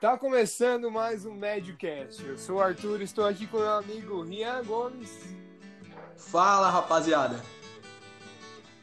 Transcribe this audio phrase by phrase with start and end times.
[0.00, 2.24] Tá começando mais um Medcast.
[2.24, 5.10] Eu sou o Arthur, estou aqui com meu amigo Rian Gomes.
[6.16, 7.42] Fala, rapaziada.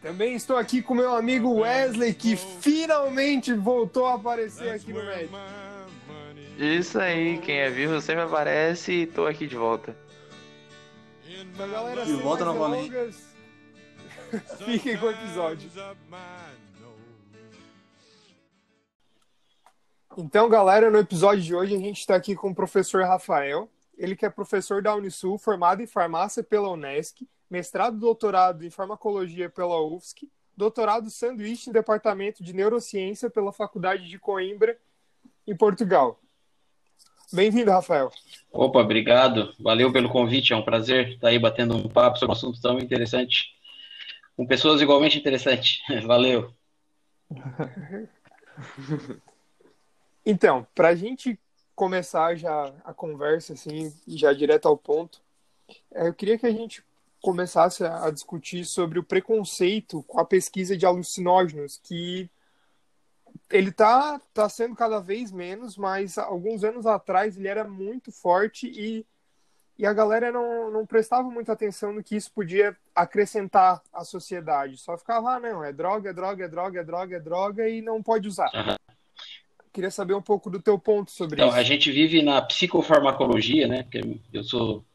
[0.01, 5.29] Também estou aqui com meu amigo Wesley, que finalmente voltou a aparecer aqui no Med.
[6.57, 9.95] Isso aí, quem é vivo sempre aparece e tô aqui de volta.
[11.25, 12.91] Então, galera, De volta novamente.
[14.65, 15.69] Fiquem com o episódio.
[20.17, 23.69] Então, galera, no episódio de hoje a gente está aqui com o professor Rafael.
[23.97, 28.69] Ele que é professor da Unisul, formado em farmácia pela Unesc, mestrado e doutorado em
[28.69, 34.77] farmacologia pela UFSC, doutorado sanduíche em departamento de neurociência pela Faculdade de Coimbra,
[35.45, 36.17] em Portugal.
[37.33, 38.09] Bem-vindo, Rafael.
[38.53, 39.53] Opa, obrigado.
[39.59, 40.53] Valeu pelo convite.
[40.53, 43.53] É um prazer estar aí batendo um papo sobre um assunto tão interessante,
[44.37, 45.81] com pessoas igualmente interessantes.
[46.07, 46.53] Valeu.
[50.25, 51.39] Então, para a gente
[51.75, 55.21] começar já a conversa, assim, já direto ao ponto,
[55.93, 56.83] eh, eu queria que a gente
[57.21, 62.29] começasse a discutir sobre o preconceito com a pesquisa de alucinógenos, que
[63.49, 68.67] ele tá, tá sendo cada vez menos, mas alguns anos atrás ele era muito forte
[68.67, 69.05] e,
[69.77, 74.77] e a galera não, não prestava muita atenção no que isso podia acrescentar à sociedade.
[74.77, 77.81] Só ficava, ah, não, é droga, é droga, é droga, é droga, é droga e
[77.81, 78.49] não pode usar.
[78.53, 78.77] Aham.
[79.75, 81.57] Queria saber um pouco do teu ponto sobre Então, isso.
[81.57, 83.83] a gente vive na psicofarmacologia, né?
[83.83, 84.85] Porque eu sou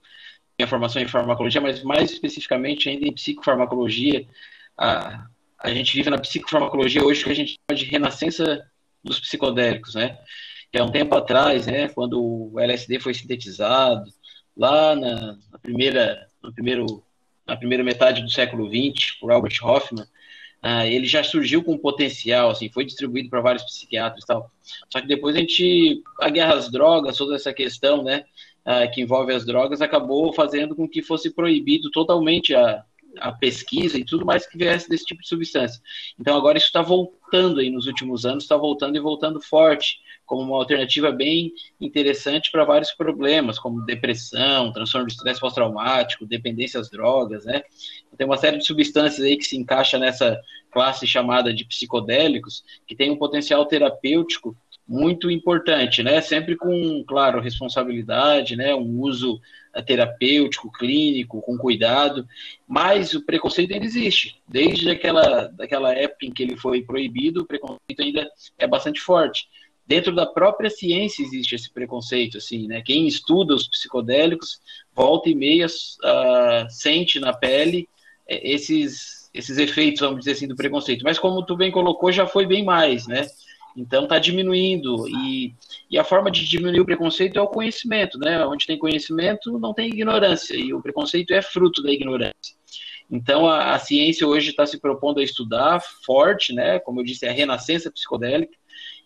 [0.59, 4.27] minha formação em farmacologia, mas mais especificamente ainda em psicofarmacologia.
[4.78, 5.27] A,
[5.58, 8.67] a gente vive na psicofarmacologia hoje que a gente chama de renascença
[9.05, 10.19] dos psicodélicos, né?
[10.73, 12.19] Que há um tempo atrás, né, quando
[12.55, 14.11] o LSD foi sintetizado,
[14.56, 17.05] lá na, na primeira, no primeiro,
[17.47, 20.06] na primeira metade do século XX, por Albert Hoffman,
[20.62, 24.50] ah, ele já surgiu com potencial, assim, foi distribuído para vários psiquiatras e tal.
[24.91, 28.25] Só que depois a gente, a guerra às drogas, toda essa questão, né,
[28.64, 32.84] ah, que envolve as drogas, acabou fazendo com que fosse proibido totalmente a,
[33.19, 35.80] a pesquisa e tudo mais que viesse desse tipo de substância.
[36.18, 39.98] Então agora isso está voltando aí nos últimos anos, está voltando e voltando forte,
[40.30, 46.79] como uma alternativa bem interessante para vários problemas, como depressão, transtorno de estresse pós-traumático, dependência
[46.79, 47.61] às drogas, né?
[48.17, 52.95] Tem uma série de substâncias aí que se encaixa nessa classe chamada de psicodélicos, que
[52.95, 56.20] tem um potencial terapêutico muito importante, né?
[56.20, 58.73] Sempre com, claro, responsabilidade, né?
[58.73, 59.41] Um uso
[59.74, 62.24] eh, terapêutico, clínico, com cuidado,
[62.68, 64.41] mas o preconceito ainda existe.
[64.47, 69.48] Desde aquela daquela época em que ele foi proibido, o preconceito ainda é bastante forte.
[69.90, 72.80] Dentro da própria ciência existe esse preconceito, assim, né?
[72.80, 74.61] Quem estuda os psicodélicos,
[74.95, 75.67] volta e meia
[76.05, 77.89] ah, sente na pele
[78.29, 81.02] eh, esses, esses efeitos, vamos dizer assim, do preconceito.
[81.02, 83.27] Mas como tu bem colocou, já foi bem mais, né?
[83.77, 85.56] Então está diminuindo e,
[85.90, 88.46] e a forma de diminuir o preconceito é o conhecimento, né?
[88.46, 92.55] Onde tem conhecimento não tem ignorância e o preconceito é fruto da ignorância.
[93.11, 96.79] Então a, a ciência hoje está se propondo a estudar forte, né?
[96.79, 98.60] Como eu disse, é a renascença psicodélica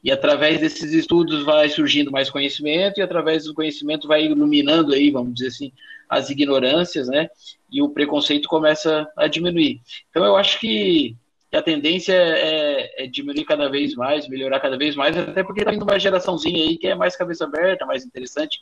[0.05, 5.11] e através desses estudos vai surgindo mais conhecimento e através do conhecimento vai iluminando aí,
[5.11, 5.73] vamos dizer assim,
[6.07, 7.31] as ignorâncias, né?
[7.73, 9.81] E o preconceito começa a diminuir.
[10.11, 11.17] Então eu acho que
[11.51, 15.71] a tendência é, é diminuir cada vez mais, melhorar cada vez mais, até porque está
[15.71, 18.61] vindo uma geraçãozinha aí que é mais cabeça aberta, mais interessante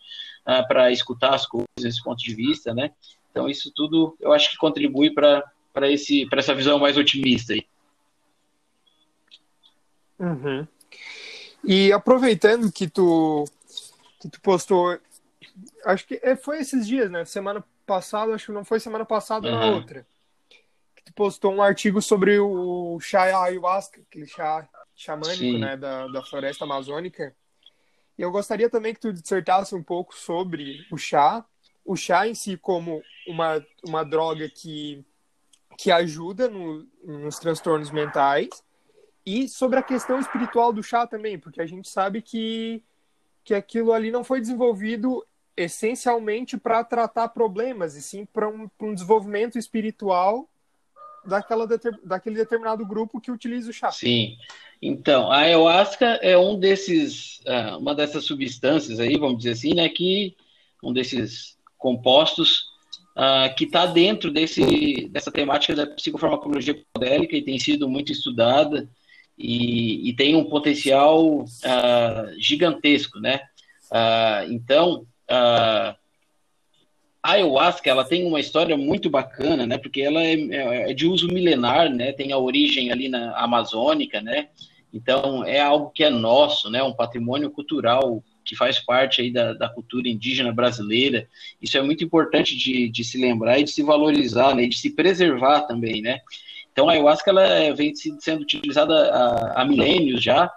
[0.69, 2.93] para escutar as coisas desse ponto de vista, né?
[3.33, 5.43] Então isso tudo eu acho que contribui para
[5.91, 7.67] esse para essa visão mais otimista aí.
[10.21, 10.69] Uhum.
[11.65, 13.45] E aproveitando que tu,
[14.21, 14.99] que tu postou,
[15.85, 17.25] acho que é, foi esses dias, né?
[17.25, 19.75] Semana passada, acho que não foi semana passada, na Uhum.
[19.75, 20.07] outra.
[20.97, 25.59] Que tu postou um artigo sobre o chá ayahuasca, aquele chá xamânico, Sim.
[25.59, 25.77] né?
[25.77, 27.35] Da, da floresta amazônica.
[28.19, 31.45] E eu gostaria também que tu dissertasse um pouco sobre o chá,
[31.85, 35.05] o chá em si como uma, uma droga que,
[35.79, 38.49] que ajuda no, nos transtornos mentais
[39.25, 42.83] e sobre a questão espiritual do chá também, porque a gente sabe que,
[43.45, 45.25] que aquilo ali não foi desenvolvido
[45.57, 50.49] essencialmente para tratar problemas, e sim para um, um desenvolvimento espiritual
[51.25, 51.69] daquela
[52.03, 53.93] daquele determinado grupo que utiliza o chá.
[53.93, 54.37] Sim.
[54.81, 59.89] Então, a ayahuasca é um desses, ah, uma dessas substâncias aí, vamos dizer assim, né,
[59.89, 60.37] que
[60.83, 62.65] um desses compostos
[63.15, 68.89] ah, que está dentro desse, dessa temática da psicofarmacologia psicodélica e tem sido muito estudada
[69.39, 73.41] e, e tem um potencial ah, gigantesco, né?
[73.91, 75.97] Ah, então, ah,
[77.23, 79.79] a ayahuasca ela tem uma história muito bacana, né?
[79.79, 82.13] Porque ela é, é de uso milenar, né?
[82.13, 84.49] Tem a origem ali na amazônica, né?
[84.93, 86.83] Então é algo que é nosso, né?
[86.83, 91.29] Um patrimônio cultural que faz parte aí da, da cultura indígena brasileira.
[91.61, 94.77] Isso é muito importante de, de se lembrar e de se valorizar, né, e de
[94.77, 96.21] se preservar também, né?
[96.73, 100.51] Então, a ayahuasca ela vem sendo utilizada há, há milênios já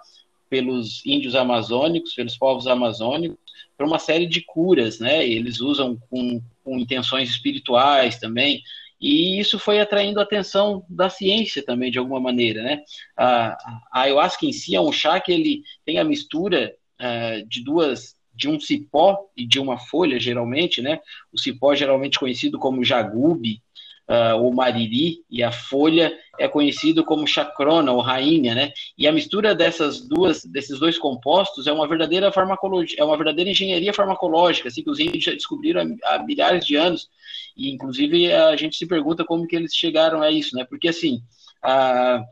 [0.48, 3.38] pelos índios amazônicos, pelos povos amazônicos,
[3.76, 5.26] para uma série de curas, né?
[5.26, 8.62] Eles usam com, com intenções espirituais também,
[9.00, 12.82] e isso foi atraindo a atenção da ciência também, de alguma maneira, né?
[13.16, 13.48] A,
[13.92, 18.16] a ayahuasca em si é um chá que ele tem a mistura uh, de duas,
[18.34, 21.00] de um cipó e de uma folha, geralmente, né?
[21.32, 23.60] O cipó geralmente conhecido como jagube,
[24.08, 28.72] uh, ou mariri, e a folha é conhecido como chacrona ou rainha, né?
[28.96, 33.50] E a mistura dessas duas, desses dois compostos é uma verdadeira farmacologia, é uma verdadeira
[33.50, 37.08] engenharia farmacológica, assim que os índios já descobriram há, milhares de anos.
[37.56, 40.64] E inclusive a gente se pergunta como que eles chegaram a isso, né?
[40.64, 41.20] Porque assim,
[41.62, 42.22] a,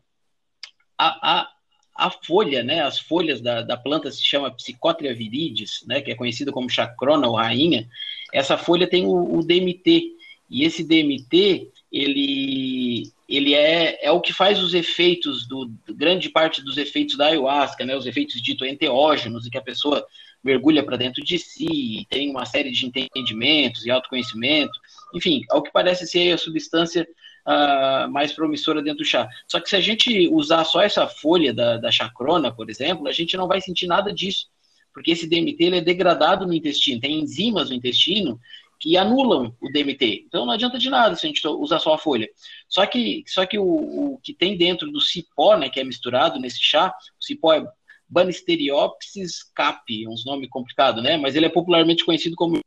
[0.99, 1.55] a, a
[1.97, 6.15] a folha, né, as folhas da, da planta se chama Psychotria viridis, né, que é
[6.17, 7.88] conhecida como chacrona ou rainha.
[8.32, 10.15] Essa folha tem o, o DMT,
[10.50, 16.62] e esse DMT, ele, ele é, é o que faz os efeitos, do, grande parte
[16.62, 20.05] dos efeitos da ayahuasca, né, os efeitos dito enteógenos, em que a pessoa
[20.43, 24.79] mergulha para dentro de si, tem uma série de entendimentos e autoconhecimento,
[25.14, 27.08] enfim, ao que parece ser a substância
[27.47, 29.26] uh, mais promissora dentro do chá.
[29.49, 33.12] Só que se a gente usar só essa folha da, da chacrona, por exemplo, a
[33.12, 34.49] gente não vai sentir nada disso,
[34.93, 38.38] porque esse DMT ele é degradado no intestino, tem enzimas no intestino
[38.85, 40.27] que anulam o DMT.
[40.27, 42.29] Então não adianta de nada se a gente usar só a folha.
[42.69, 46.39] Só que, só que o, o que tem dentro do cipó, né, que é misturado
[46.39, 47.67] nesse chá, o cipó é
[48.07, 51.17] Banisteriopsis capi, é um nome complicado, né?
[51.17, 52.61] Mas ele é popularmente conhecido como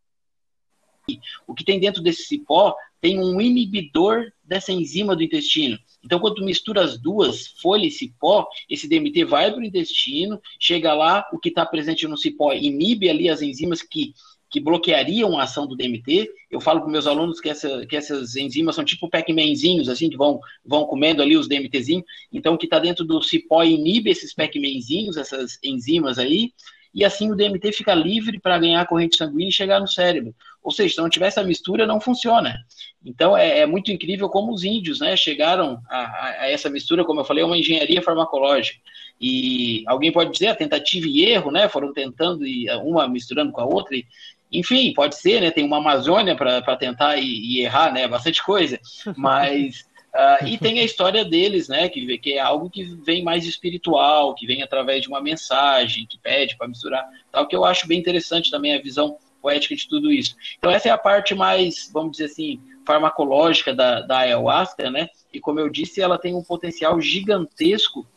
[1.45, 5.77] o que tem dentro desse cipó tem um inibidor dessa enzima do intestino.
[6.03, 10.41] Então, quando tu mistura as duas, folha e cipó, esse DMT vai para o intestino,
[10.59, 14.13] chega lá, o que está presente no cipó inibe ali as enzimas que
[14.49, 16.29] que bloqueariam a ação do DMT.
[16.49, 20.17] Eu falo para meus alunos que, essa, que essas enzimas são tipo Pac-Manzinhos, assim, que
[20.17, 22.05] vão, vão comendo ali os DMTzinhos.
[22.31, 26.53] Então, o que está dentro do cipó inibe esses Pac-Manzinhos, essas enzimas aí,
[26.93, 30.33] e assim o DMT fica livre para ganhar corrente sanguínea e chegar no cérebro.
[30.63, 32.57] Ou seja, se não tiver essa mistura, não funciona.
[33.05, 37.21] Então, é, é muito incrível como os índios né, chegaram a, a, essa mistura, como
[37.21, 38.79] eu falei, é uma engenharia farmacológica.
[39.19, 41.67] E alguém pode dizer a tentativa e erro, né?
[41.69, 44.05] Foram tentando e uma misturando com a outra e
[44.51, 45.51] enfim, pode ser, né?
[45.51, 48.07] Tem uma Amazônia para tentar e, e, errar, né?
[48.07, 48.79] Bastante coisa.
[49.15, 49.85] Mas.
[50.15, 51.89] Uh, e tem a história deles, né?
[51.89, 56.17] Que, que é algo que vem mais espiritual, que vem através de uma mensagem, que
[56.17, 60.11] pede para misturar, tal, que eu acho bem interessante também a visão poética de tudo
[60.11, 60.35] isso.
[60.57, 65.09] Então, essa é a parte mais, vamos dizer assim, farmacológica da, da ayahuasca, né?
[65.31, 68.07] E como eu disse, ela tem um potencial gigantesco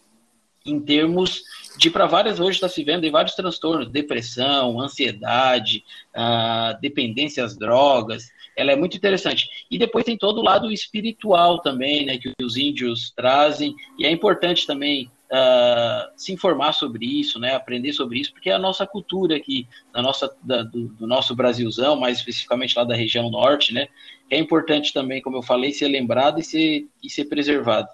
[0.64, 1.42] em termos
[1.76, 5.84] de para várias hoje está se vendo em vários transtornos, depressão, ansiedade,
[6.14, 8.28] uh, dependência às drogas.
[8.56, 9.48] Ela é muito interessante.
[9.70, 13.74] E depois tem todo o lado espiritual também, né, que os índios trazem.
[13.98, 18.54] E é importante também uh, se informar sobre isso, né, aprender sobre isso, porque é
[18.54, 22.94] a nossa cultura aqui, da nossa, da, do, do, nosso Brasilzão, mais especificamente lá da
[22.94, 23.88] região norte, né,
[24.28, 27.88] é importante também, como eu falei, ser lembrado e ser, e ser preservado.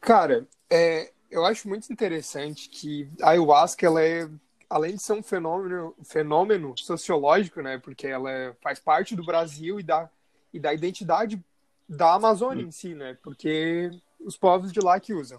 [0.00, 4.28] Cara, é, eu acho muito interessante que a ayahuasca, ela é,
[4.68, 9.78] além de ser um fenômeno, fenômeno sociológico, né, porque ela é, faz parte do Brasil
[9.78, 10.10] e da,
[10.52, 11.42] e da identidade
[11.88, 15.38] da Amazônia em si, né, porque os povos de lá que usam.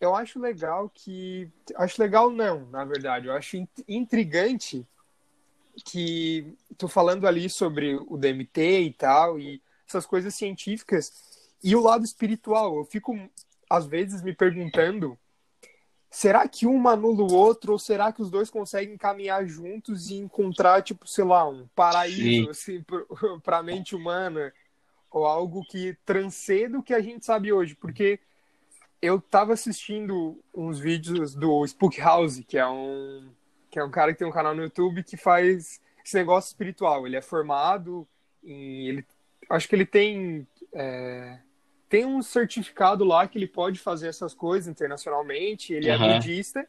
[0.00, 1.50] Eu acho legal que.
[1.76, 3.28] Acho legal, não, na verdade.
[3.28, 3.56] Eu acho
[3.88, 4.86] intrigante
[5.84, 11.12] que tô falando ali sobre o DMT e tal, e essas coisas científicas,
[11.62, 12.76] e o lado espiritual.
[12.76, 13.16] Eu fico
[13.68, 15.18] às vezes me perguntando
[16.10, 20.14] será que um anula o outro ou será que os dois conseguem caminhar juntos e
[20.16, 22.82] encontrar, tipo, sei lá, um paraíso assim,
[23.42, 24.52] para a mente humana
[25.10, 27.74] ou algo que transcenda o que a gente sabe hoje?
[27.74, 28.18] Porque
[29.02, 33.30] eu tava assistindo uns vídeos do Spook House, que é um
[33.70, 37.06] que é um cara que tem um canal no YouTube que faz esse negócio espiritual.
[37.06, 38.08] Ele é formado
[38.42, 39.06] em ele
[39.50, 41.38] acho que ele tem é,
[41.88, 46.04] tem um certificado lá que ele pode fazer essas coisas internacionalmente, ele uhum.
[46.04, 46.66] é budista,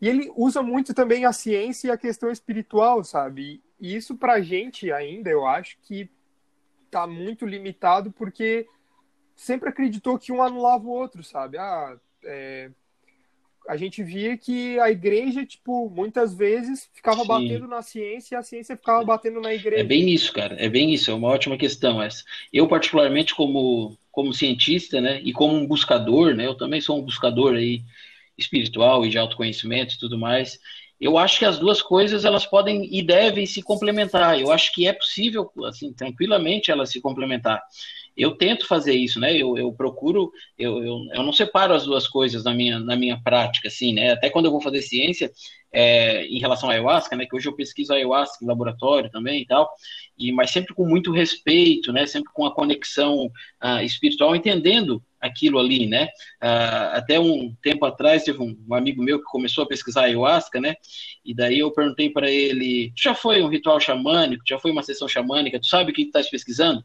[0.00, 3.62] e ele usa muito também a ciência e a questão espiritual, sabe?
[3.80, 6.08] E isso pra gente ainda, eu acho que
[6.90, 8.66] tá muito limitado porque
[9.36, 11.58] sempre acreditou que um anulava o outro, sabe?
[11.58, 12.70] Ah, é...
[13.68, 17.28] a gente via que a igreja, tipo, muitas vezes ficava Sim.
[17.28, 19.82] batendo na ciência e a ciência ficava batendo na igreja.
[19.82, 20.56] É bem isso, cara.
[20.58, 21.10] É bem isso.
[21.10, 22.24] É uma ótima questão essa.
[22.52, 27.02] Eu, particularmente, como como cientista, né, e como um buscador, né, eu também sou um
[27.02, 27.84] buscador aí
[28.36, 30.58] espiritual e de autoconhecimento e tudo mais.
[31.00, 34.40] Eu acho que as duas coisas elas podem e devem se complementar.
[34.40, 37.62] Eu acho que é possível, assim, tranquilamente elas se complementar
[38.18, 39.32] eu tento fazer isso, né?
[39.36, 43.20] Eu, eu procuro, eu, eu, eu, não separo as duas coisas na minha, na minha
[43.22, 44.10] prática, assim, né?
[44.10, 45.30] Até quando eu vou fazer ciência,
[45.72, 47.26] é, em relação à ayahuasca, né?
[47.26, 49.70] Que hoje eu pesquiso ayahuasca em laboratório também e tal,
[50.18, 52.06] e, mas sempre com muito respeito, né?
[52.06, 53.26] Sempre com a conexão
[53.62, 56.06] uh, espiritual, entendendo aquilo ali, né?
[56.42, 60.60] Uh, até um tempo atrás teve um, um, amigo meu que começou a pesquisar ayahuasca,
[60.60, 60.74] né?
[61.24, 64.42] E daí eu perguntei para ele: já foi um ritual xamânico?
[64.44, 65.60] Já foi uma sessão xamânica?
[65.60, 66.84] Tu sabe o que tu estás pesquisando?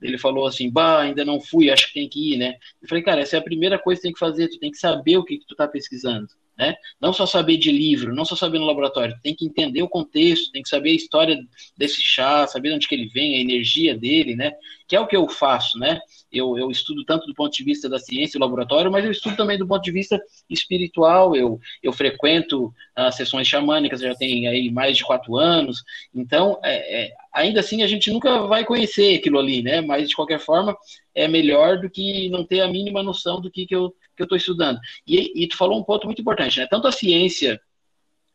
[0.00, 2.54] Ele falou assim, bah, ainda não fui, acho que tem que ir, né?
[2.80, 4.78] Eu falei, cara, essa é a primeira coisa que tem que fazer, tu tem que
[4.78, 6.28] saber o que, que tu tá pesquisando,
[6.60, 6.74] né?
[7.00, 10.52] Não só saber de livro, não só saber no laboratório, tem que entender o contexto,
[10.52, 11.40] tem que saber a história
[11.74, 14.52] desse chá, saber de onde que ele vem, a energia dele, né?
[14.86, 15.98] Que é o que eu faço, né?
[16.30, 19.36] Eu, eu estudo tanto do ponto de vista da ciência e laboratório, mas eu estudo
[19.36, 21.34] também do ponto de vista espiritual.
[21.34, 25.82] Eu, eu frequento as sessões xamânicas, já tem aí mais de quatro anos.
[26.14, 29.80] Então, é, é, ainda assim, a gente nunca vai conhecer aquilo ali, né?
[29.80, 30.76] Mas, de qualquer forma,
[31.20, 34.24] é melhor do que não ter a mínima noção do que, que eu que eu
[34.24, 34.78] estou estudando.
[35.06, 36.66] E, e tu falou um ponto muito importante, né?
[36.68, 37.60] Tanto a ciência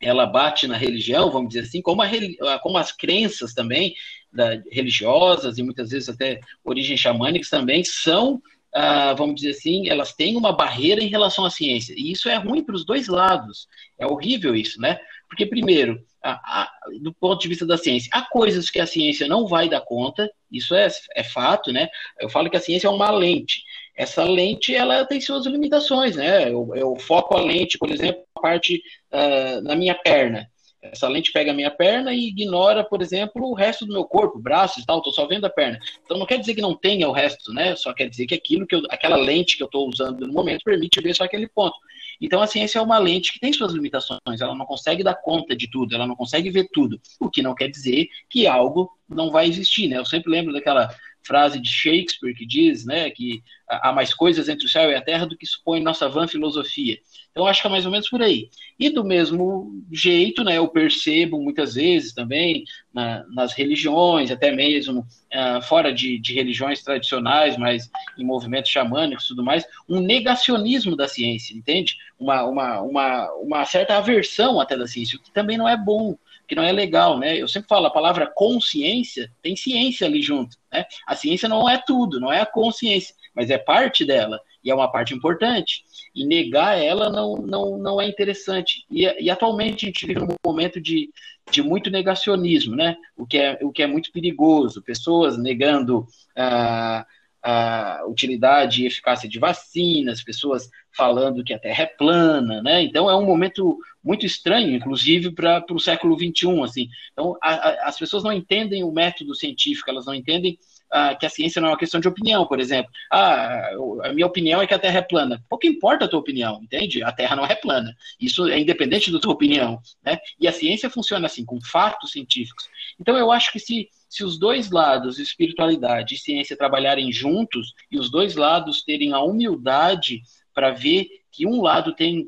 [0.01, 3.94] ela bate na religião, vamos dizer assim, como, a, como as crenças também
[4.32, 8.42] da, religiosas e muitas vezes até origens xamânicas também são,
[8.74, 11.94] ah, vamos dizer assim, elas têm uma barreira em relação à ciência.
[11.98, 13.68] E isso é ruim para os dois lados.
[13.98, 15.00] É horrível isso, né?
[15.30, 19.27] Porque, primeiro, a, a, do ponto de vista da ciência, há coisas que a ciência
[19.27, 21.88] não vai dar conta, isso é, é fato, né?
[22.20, 23.62] Eu falo que a ciência é uma lente
[23.96, 26.51] essa lente ela tem suas limitações, né?
[26.51, 30.50] Eu, eu foco a lente, por exemplo, a parte uh, na minha perna.
[30.82, 34.38] Essa lente pega a minha perna e ignora, por exemplo, o resto do meu corpo,
[34.38, 35.79] braços e tal, estou só vendo a perna.
[36.03, 37.75] Então não quer dizer que não tenha o resto, né?
[37.75, 40.63] Só quer dizer que aquilo que eu, aquela lente que eu estou usando no momento
[40.63, 41.75] permite ver só aquele ponto.
[42.22, 45.55] Então a ciência é uma lente que tem suas limitações, ela não consegue dar conta
[45.55, 49.31] de tudo, ela não consegue ver tudo, o que não quer dizer que algo não
[49.31, 49.98] vai existir, né?
[49.98, 50.89] Eu sempre lembro daquela
[51.25, 55.01] frase de Shakespeare que diz né, que há mais coisas entre o céu e a
[55.01, 56.98] terra do que supõe nossa vã filosofia.
[57.32, 58.50] Então, acho que é mais ou menos por aí.
[58.79, 62.63] E do mesmo jeito, né, eu percebo muitas vezes também
[62.94, 69.25] na, nas religiões, até mesmo uh, fora de, de, religiões tradicionais, mas em movimentos xamânicos
[69.25, 71.98] e tudo mais, um negacionismo da ciência, entende?
[72.17, 76.15] Uma, uma, uma, uma certa aversão até da ciência, o que também não é bom
[76.47, 77.35] que não é legal, né?
[77.35, 80.85] Eu sempre falo, a palavra consciência tem ciência ali junto, né?
[81.07, 84.75] A ciência não é tudo, não é a consciência, mas é parte dela e é
[84.75, 85.83] uma parte importante.
[86.13, 88.85] E negar ela não, não, não é interessante.
[88.89, 91.09] E, e atualmente a gente vive um momento de,
[91.51, 92.95] de muito negacionismo, né?
[93.15, 94.81] O que é, o que é muito perigoso.
[94.81, 97.05] Pessoas negando ah,
[97.45, 102.81] a utilidade e eficácia de vacinas, pessoas falando que a Terra é plana, né?
[102.81, 106.88] Então é um momento muito estranho, inclusive para o século XXI, assim.
[107.12, 110.59] Então a, a, as pessoas não entendem o método científico, elas não entendem
[110.91, 112.91] ah, que a ciência não é uma questão de opinião, por exemplo.
[113.12, 113.71] Ah,
[114.03, 115.43] a minha opinião é que a Terra é plana.
[115.50, 117.03] Pouco importa a tua opinião, entende?
[117.03, 117.95] A Terra não é plana.
[118.21, 120.19] Isso é independente da tua opinião, né?
[120.39, 122.65] E a ciência funciona assim, com fatos científicos.
[123.00, 128.00] Então eu acho que se se os dois lados, espiritualidade e ciência, trabalharem juntos e
[128.00, 130.21] os dois lados terem a humildade
[130.53, 132.25] para ver que um lado tem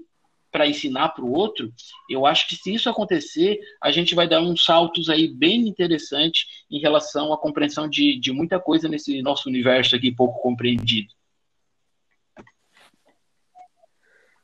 [0.58, 1.72] para ensinar para o outro,
[2.10, 6.66] eu acho que se isso acontecer, a gente vai dar uns saltos aí bem interessantes
[6.72, 11.14] em relação à compreensão de, de muita coisa nesse nosso universo aqui pouco compreendido.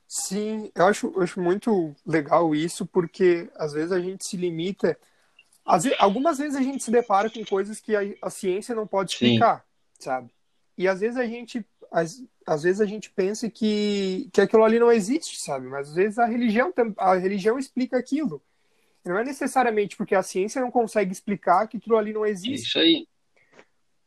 [0.08, 4.96] Sim, eu acho, eu acho muito legal isso, porque às vezes a gente se limita
[5.66, 9.14] às, algumas vezes a gente se depara com coisas que a, a ciência não pode
[9.14, 9.66] explicar,
[9.98, 10.06] Sim.
[10.06, 10.30] sabe?
[10.78, 14.80] E às vezes a gente às, às vezes a gente pensa que, que aquilo ali
[14.80, 15.68] não existe, sabe?
[15.68, 18.42] Mas às vezes a religião a religião explica aquilo.
[19.06, 22.68] Não é necessariamente porque a ciência não consegue explicar que aquilo ali não existe.
[22.68, 23.08] Isso aí.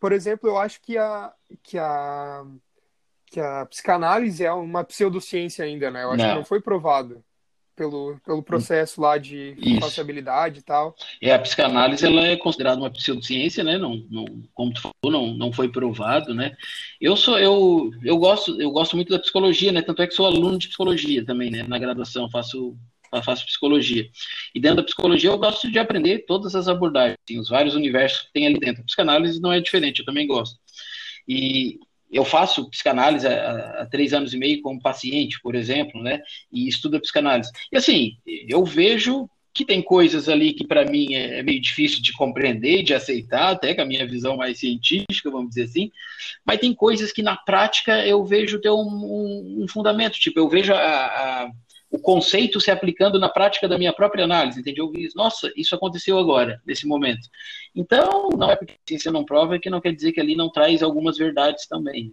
[0.01, 2.45] Por exemplo, eu acho que a que a
[3.27, 6.03] que a psicanálise é uma pseudociência ainda, né?
[6.03, 6.29] Eu acho não.
[6.29, 7.25] que não foi provado
[7.77, 10.97] pelo, pelo processo lá de responsabilidade e tal.
[11.21, 13.77] É, a psicanálise ela é considerada uma pseudociência, né?
[13.77, 16.57] Não, não, como tu falou, não, não foi provado, né?
[17.01, 19.83] Eu sou eu, eu gosto eu gosto muito da psicologia, né?
[19.83, 21.63] Tanto é que sou aluno de psicologia também, né?
[21.69, 22.77] Na graduação faço
[23.25, 24.09] faço psicologia.
[24.55, 28.33] E dentro da psicologia eu gosto de aprender todas as abordagens, os vários universos que
[28.33, 28.83] tem ali dentro.
[28.83, 30.59] A psicanálise não é diferente, eu também gosto.
[31.29, 31.79] E,
[32.11, 36.21] eu faço psicanálise há, há, três anos e meio como paciente, por exemplo, né?
[36.53, 37.51] E estudo a psicanálise.
[37.73, 42.03] E assim, eu vejo que tem coisas ali que para mim é, é meio difícil
[42.03, 45.91] de compreender, de aceitar, até com a minha visão mais científica, vamos dizer assim,
[46.45, 50.75] mas tem coisas que na prática eu vejo ter um, um, fundamento, tipo, eu vejo
[50.75, 51.51] a, a,
[51.91, 54.81] o conceito se aplicando na prática da minha própria análise, entende?
[54.81, 57.29] Eu vi, nossa, isso aconteceu agora, nesse momento.
[57.75, 60.51] Então, não é porque a ciência não prova que não quer dizer que ali não
[60.51, 62.13] traz algumas verdades também.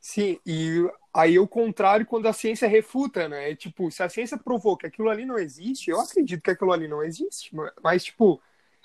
[0.00, 3.54] Sim, e aí o contrário quando a ciência refuta, né?
[3.54, 6.88] Tipo, se a ciência provou que aquilo ali não existe, eu acredito que aquilo ali
[6.88, 8.40] não existe, mas tipo,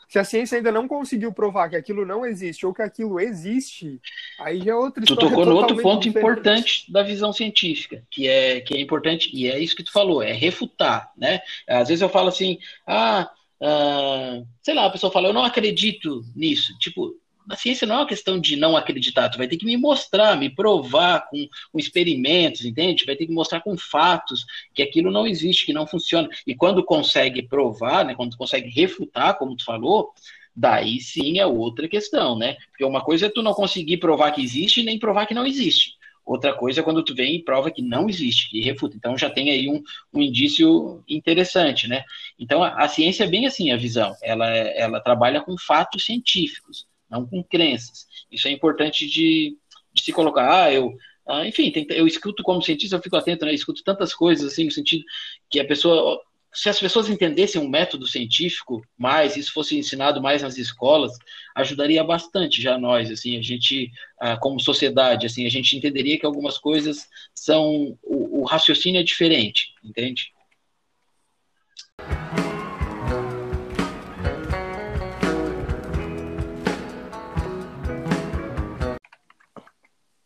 [0.07, 3.99] se a ciência ainda não conseguiu provar que aquilo não existe ou que aquilo existe,
[4.39, 5.21] aí já é outra história.
[5.21, 6.25] Tu tocou no outro ponto diferente.
[6.25, 10.23] importante da visão científica, que é que é importante e é isso que tu falou,
[10.23, 11.41] é refutar, né?
[11.67, 13.29] Às vezes eu falo assim, ah,
[13.61, 17.15] ah sei lá, a pessoa fala, eu não acredito nisso, tipo
[17.49, 20.37] a ciência não é uma questão de não acreditar, tu vai ter que me mostrar,
[20.37, 23.05] me provar com, com experimentos, entende?
[23.05, 26.27] Vai ter que mostrar com fatos que aquilo não existe, que não funciona.
[26.45, 30.11] E quando consegue provar, né, quando consegue refutar, como tu falou,
[30.55, 32.57] daí sim é outra questão, né?
[32.69, 35.95] Porque uma coisa é tu não conseguir provar que existe nem provar que não existe.
[36.25, 38.97] Outra coisa é quando tu vem e prova que não existe, que refuta.
[38.97, 39.81] Então já tem aí um,
[40.13, 42.03] um indício interessante, né?
[42.37, 44.13] Então a, a, ciência é bem assim a visão.
[44.21, 48.05] Ela, ela trabalha com fatos científicos não com crenças.
[48.31, 49.57] Isso é importante de,
[49.93, 50.65] de se colocar.
[50.65, 50.93] Ah, eu,
[51.27, 53.51] ah, enfim, tem, eu escuto como cientista, eu fico atento, né?
[53.51, 55.03] Eu escuto tantas coisas assim no sentido
[55.49, 56.21] que a pessoa,
[56.53, 61.11] se as pessoas entendessem um método científico mais, isso fosse ensinado mais nas escolas,
[61.55, 66.25] ajudaria bastante já nós, assim, a gente, ah, como sociedade, assim, a gente entenderia que
[66.25, 70.31] algumas coisas são o, o raciocínio é diferente, entende?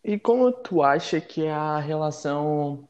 [0.04, 2.86] E como tu acha que a relação,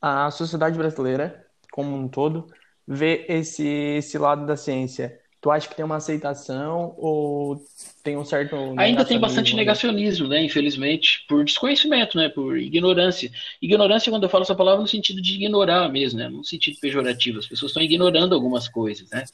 [0.00, 2.46] a sociedade brasileira como um todo,
[2.86, 5.18] vê esse, esse lado da ciência?
[5.40, 7.62] Tu acha que tem uma aceitação ou
[8.02, 8.56] tem um certo.
[8.78, 10.42] Ainda tem bastante negacionismo, né?
[10.42, 12.30] Infelizmente, por desconhecimento, né?
[12.30, 13.30] Por ignorância.
[13.60, 16.30] Ignorância, quando eu falo essa palavra, no sentido de ignorar mesmo, né?
[16.30, 17.40] No sentido pejorativo.
[17.40, 19.24] As pessoas estão ignorando algumas coisas, né?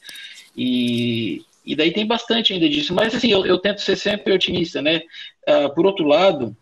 [0.57, 2.93] E, e daí tem bastante ainda disso.
[2.93, 5.03] Mas, assim, eu, eu tento ser sempre otimista, né?
[5.47, 6.57] Uh, por outro lado,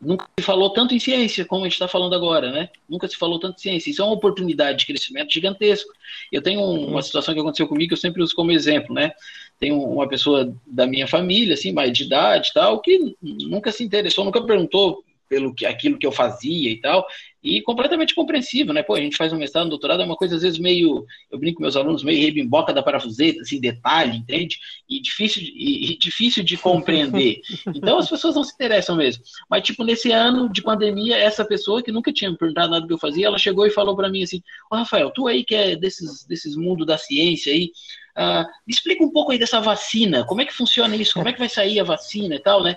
[0.00, 2.68] Nunca se falou tanto em ciência como a gente está falando agora, né?
[2.88, 3.90] Nunca se falou tanto em ciência.
[3.90, 5.92] Isso é uma oportunidade de crescimento gigantesco.
[6.30, 9.12] Eu tenho uma situação que aconteceu comigo que eu sempre uso como exemplo, né?
[9.58, 14.24] Tem uma pessoa da minha família, assim, mais de idade tal, que nunca se interessou,
[14.24, 17.06] nunca perguntou pelo que aquilo que eu fazia e tal,
[17.42, 18.82] e completamente compreensível, né?
[18.82, 21.38] Pô, a gente faz um mestrado, um doutorado, é uma coisa às vezes meio, eu
[21.38, 24.58] brinco com meus alunos, meio rebimboca da parafuseta, assim, detalhe, entende?
[24.88, 27.40] E difícil, e, e difícil de compreender.
[27.74, 29.22] Então as pessoas não se interessam mesmo.
[29.48, 32.88] Mas, tipo, nesse ano de pandemia, essa pessoa que nunca tinha me perguntado nada do
[32.88, 35.54] que eu fazia, ela chegou e falou para mim assim, ô Rafael, tu aí que
[35.54, 37.70] é desses, desses mundos da ciência aí,
[38.18, 41.38] Uh, explica um pouco aí dessa vacina, como é que funciona isso, como é que
[41.38, 42.76] vai sair a vacina e tal, né?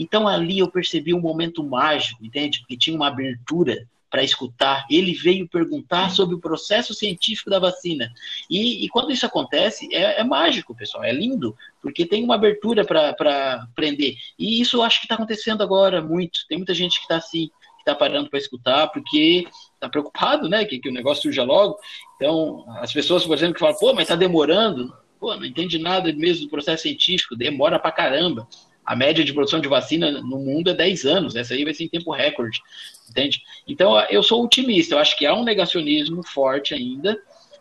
[0.00, 2.60] Então ali eu percebi um momento mágico, entende?
[2.60, 4.86] Porque tinha uma abertura para escutar.
[4.90, 8.10] Ele veio perguntar sobre o processo científico da vacina.
[8.48, 12.82] E, e quando isso acontece, é, é, mágico, pessoal, é lindo, porque tem uma abertura
[12.82, 14.16] para aprender.
[14.38, 16.40] E isso eu acho que está acontecendo agora muito.
[16.48, 20.64] Tem muita gente que está assim, que está parando para escutar, porque está preocupado, né,
[20.64, 21.78] que, que o negócio surja logo.
[22.16, 24.92] Então, as pessoas, por exemplo, que falam, pô, mas está demorando.
[25.20, 28.48] Pô, não entende nada mesmo do processo científico, demora para caramba.
[28.90, 31.84] A média de produção de vacina no mundo é 10 anos, essa aí vai ser
[31.84, 32.60] em tempo recorde,
[33.08, 33.40] entende?
[33.64, 37.16] Então, eu sou otimista, eu acho que há um negacionismo forte ainda,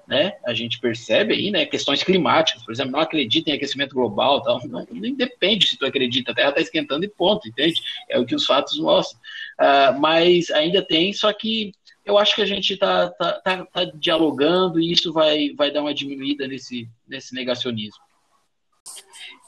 [0.07, 0.33] né?
[0.43, 1.67] A gente percebe aí, né?
[1.67, 5.85] Questões climáticas, por exemplo, não acredita em aquecimento global, tal, não, nem depende se tu
[5.85, 7.79] acredita, a Terra está esquentando e ponto, entende?
[8.09, 9.21] É o que os fatos mostram.
[9.59, 13.83] Uh, mas ainda tem, só que eu acho que a gente está tá, tá, tá,
[13.93, 18.08] dialogando e isso vai, vai dar uma diminuída nesse, nesse negacionismo.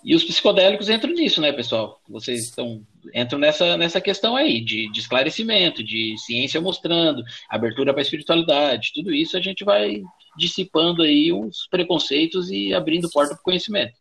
[0.04, 2.02] E os psicodélicos entram nisso, né, pessoal?
[2.10, 8.02] Vocês estão entram nessa, nessa questão aí de, de esclarecimento, de ciência mostrando, abertura para
[8.02, 10.02] a espiritualidade, tudo isso a gente vai
[10.38, 13.98] dissipando aí uns preconceitos e abrindo porta para o conhecimento.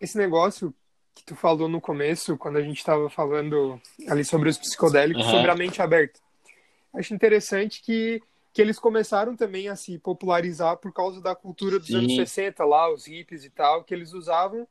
[0.00, 0.74] Esse negócio
[1.14, 5.30] que tu falou no começo, quando a gente estava falando ali sobre os psicodélicos, uhum.
[5.30, 6.18] sobre a mente aberta.
[6.94, 8.20] Acho interessante que,
[8.52, 11.98] que eles começaram também a se popularizar por causa da cultura dos Sim.
[11.98, 14.66] anos 60 lá, os hippies e tal, que eles usavam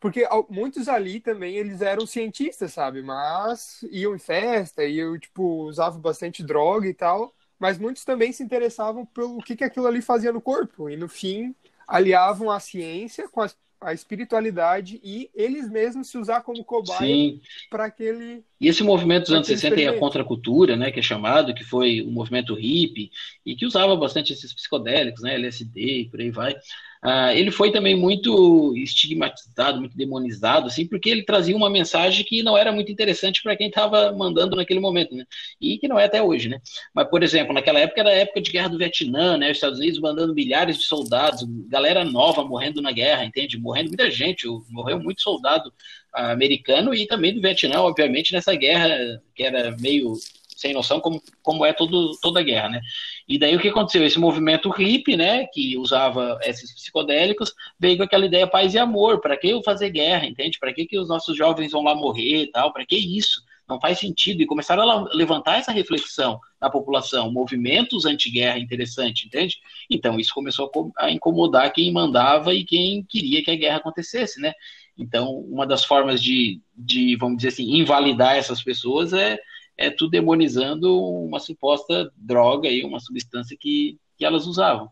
[0.00, 3.02] porque muitos ali também eles eram cientistas, sabe?
[3.02, 7.34] Mas iam em festa, iam, tipo, usavam bastante droga e tal.
[7.58, 10.88] Mas muitos também se interessavam pelo que, que aquilo ali fazia no corpo.
[10.88, 11.54] E no fim,
[11.86, 13.50] aliavam a ciência com a,
[13.82, 17.34] a espiritualidade e eles mesmos se usar como cobaia
[17.68, 18.42] para aquele.
[18.58, 22.00] E esse movimento dos anos 60 e a contracultura, né, que é chamado, que foi
[22.00, 23.10] o movimento hippie,
[23.44, 26.54] e que usava bastante esses psicodélicos, né, LSD e por aí vai.
[27.02, 32.42] Uh, ele foi também muito estigmatizado, muito demonizado, assim, porque ele trazia uma mensagem que
[32.42, 35.24] não era muito interessante para quem estava mandando naquele momento, né?
[35.58, 36.60] E que não é até hoje, né?
[36.94, 39.50] Mas, por exemplo, naquela época era a época de guerra do Vietnã, né?
[39.50, 43.58] Os Estados Unidos mandando milhares de soldados, galera nova morrendo na guerra, entende?
[43.58, 45.72] Morrendo muita gente, morreu muito soldado
[46.12, 50.14] americano e também do Vietnã, obviamente, nessa guerra que era meio
[50.60, 52.82] sem noção como, como é todo, toda a guerra, né?
[53.26, 54.04] E daí o que aconteceu?
[54.04, 59.22] Esse movimento hippie, né, que usava esses psicodélicos, veio com aquela ideia paz e amor,
[59.22, 60.58] para que eu fazer guerra, entende?
[60.58, 62.72] Para que, que os nossos jovens vão lá morrer e tal?
[62.74, 63.42] Para que isso?
[63.66, 64.42] Não faz sentido.
[64.42, 69.56] E começaram a levantar essa reflexão na população, movimentos anti-guerra interessante, entende?
[69.88, 74.52] Então isso começou a incomodar quem mandava e quem queria que a guerra acontecesse, né?
[74.98, 79.38] Então, uma das formas de, de, vamos dizer assim, invalidar essas pessoas é
[79.80, 84.90] é tu demonizando uma suposta droga e uma substância que, que elas usavam.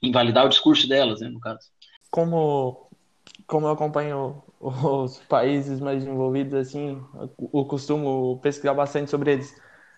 [0.00, 1.68] Invalidar o discurso delas, né, no caso.
[2.08, 2.88] Como,
[3.44, 7.02] como eu acompanho os países mais desenvolvidos, assim,
[7.52, 9.52] eu costumo pesquisar bastante sobre eles,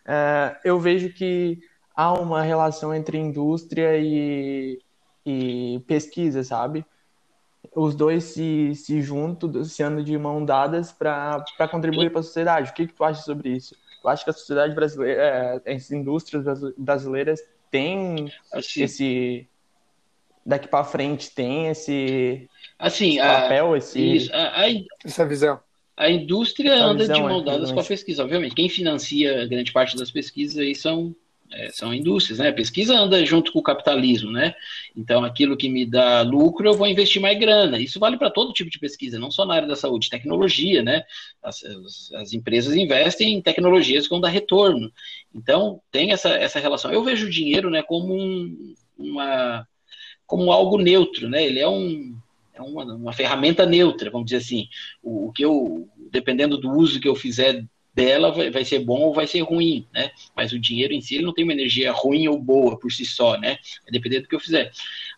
[0.07, 1.59] é, eu vejo que
[1.95, 4.81] há uma relação entre indústria e,
[5.27, 6.87] e pesquisa, sabe?
[7.77, 12.71] Os dois se, se juntam, se andam de mão dadas para contribuir para a sociedade.
[12.71, 13.77] O que, que tu acha sobre isso?
[14.03, 16.45] Eu acho que a sociedade brasileira, é, as indústrias
[16.77, 19.49] brasileiras têm assim, esse
[20.45, 24.67] daqui para frente tem esse assim papel, a, esse isso, a, a,
[25.05, 25.61] essa visão.
[25.97, 28.55] A indústria essa anda visão, de mão dadas é, com a pesquisa, obviamente.
[28.55, 31.15] Quem financia grande parte das pesquisas aí são
[31.53, 32.49] é, são indústrias, né?
[32.49, 34.55] A pesquisa anda junto com o capitalismo, né?
[34.97, 37.79] Então, aquilo que me dá lucro, eu vou investir mais grana.
[37.79, 41.03] Isso vale para todo tipo de pesquisa, não só na área da saúde, tecnologia, né?
[41.43, 44.93] As, as, as, empresas investem em tecnologias que vão dar retorno.
[45.35, 46.93] Então, tem essa, essa relação.
[46.93, 49.67] Eu vejo o dinheiro, né, como um, uma,
[50.27, 51.45] como algo neutro, né?
[51.45, 52.17] Ele é um
[52.53, 54.69] é uma, uma ferramenta neutra, vamos dizer assim.
[55.03, 59.00] O, o que eu, dependendo do uso que eu fizer dela vai, vai, ser bom
[59.00, 60.11] ou vai ser ruim, né?
[60.37, 63.05] Mas o dinheiro em si ele não tem uma energia ruim ou boa por si
[63.05, 63.59] só, né?
[63.83, 64.70] Vai depender do que eu fizer.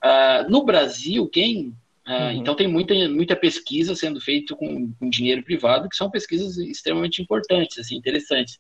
[0.03, 1.75] Uh, no Brasil, quem
[2.07, 2.31] Uh, uhum.
[2.33, 7.23] Então tem muita, muita pesquisa sendo feita com, com, dinheiro privado, que são pesquisas extremamente
[7.23, 8.59] importantes, assim, interessantes.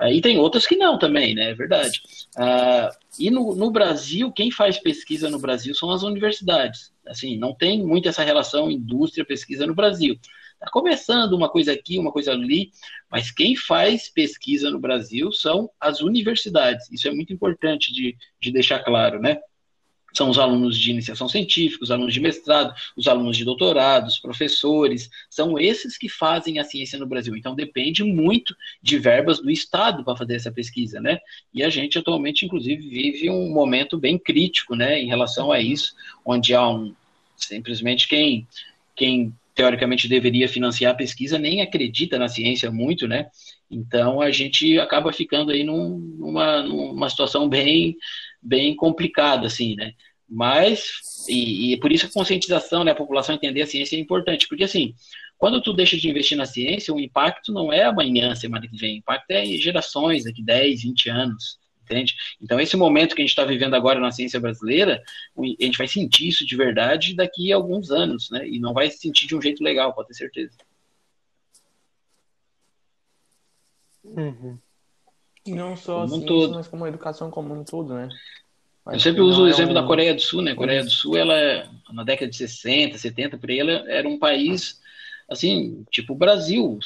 [0.00, 1.50] Uh, e tem outras que não também, né?
[1.50, 2.00] É verdade.
[2.36, 6.92] Uh, e no, no, Brasil, quem faz pesquisa no Brasil são as universidades.
[7.06, 10.16] Assim, não tem muito essa relação indústria-pesquisa no Brasil.
[10.64, 12.70] Está começando uma coisa aqui, uma coisa ali,
[13.10, 16.90] mas quem faz pesquisa no Brasil são as universidades.
[16.90, 19.38] Isso é muito importante de, de deixar claro, né?
[20.14, 24.18] São os alunos de iniciação científica, os alunos de mestrado, os alunos de doutorado, os
[24.18, 27.36] professores, são esses que fazem a ciência no Brasil.
[27.36, 31.18] Então depende muito de verbas do Estado para fazer essa pesquisa, né?
[31.52, 35.94] E a gente atualmente, inclusive, vive um momento bem crítico, né, em relação a isso,
[36.24, 36.94] onde há um
[37.36, 38.46] simplesmente quem
[38.96, 43.28] quem teoricamente deveria financiar a pesquisa, nem acredita na ciência muito, né?
[43.70, 47.96] Então a gente acaba ficando aí num, numa, numa situação bem,
[48.42, 49.92] bem complicada, assim, né?
[50.28, 50.84] Mas,
[51.28, 54.64] e, e por isso a conscientização, né, a população entender a ciência é importante, porque
[54.64, 54.94] assim,
[55.38, 58.96] quando tu deixa de investir na ciência, o impacto não é amanhã, semana que vem,
[58.96, 62.14] o impacto é em gerações, daqui 10, 20 anos entende?
[62.40, 65.02] Então, esse momento que a gente está vivendo agora na ciência brasileira,
[65.36, 68.48] a gente vai sentir isso de verdade daqui a alguns anos, né?
[68.48, 70.56] E não vai sentir de um jeito legal, pode ter certeza.
[74.04, 74.58] Uhum.
[75.46, 76.54] Não só como a ciência, todo.
[76.54, 78.08] mas como a educação como um todo, né?
[78.84, 79.74] Mas Eu sempre uso o é exemplo um...
[79.74, 80.52] da Coreia do Sul, né?
[80.52, 84.18] A Coreia do Sul, ela, na década de 60, 70, por aí, ela era um
[84.18, 84.82] país
[85.28, 86.78] assim, tipo o Brasil,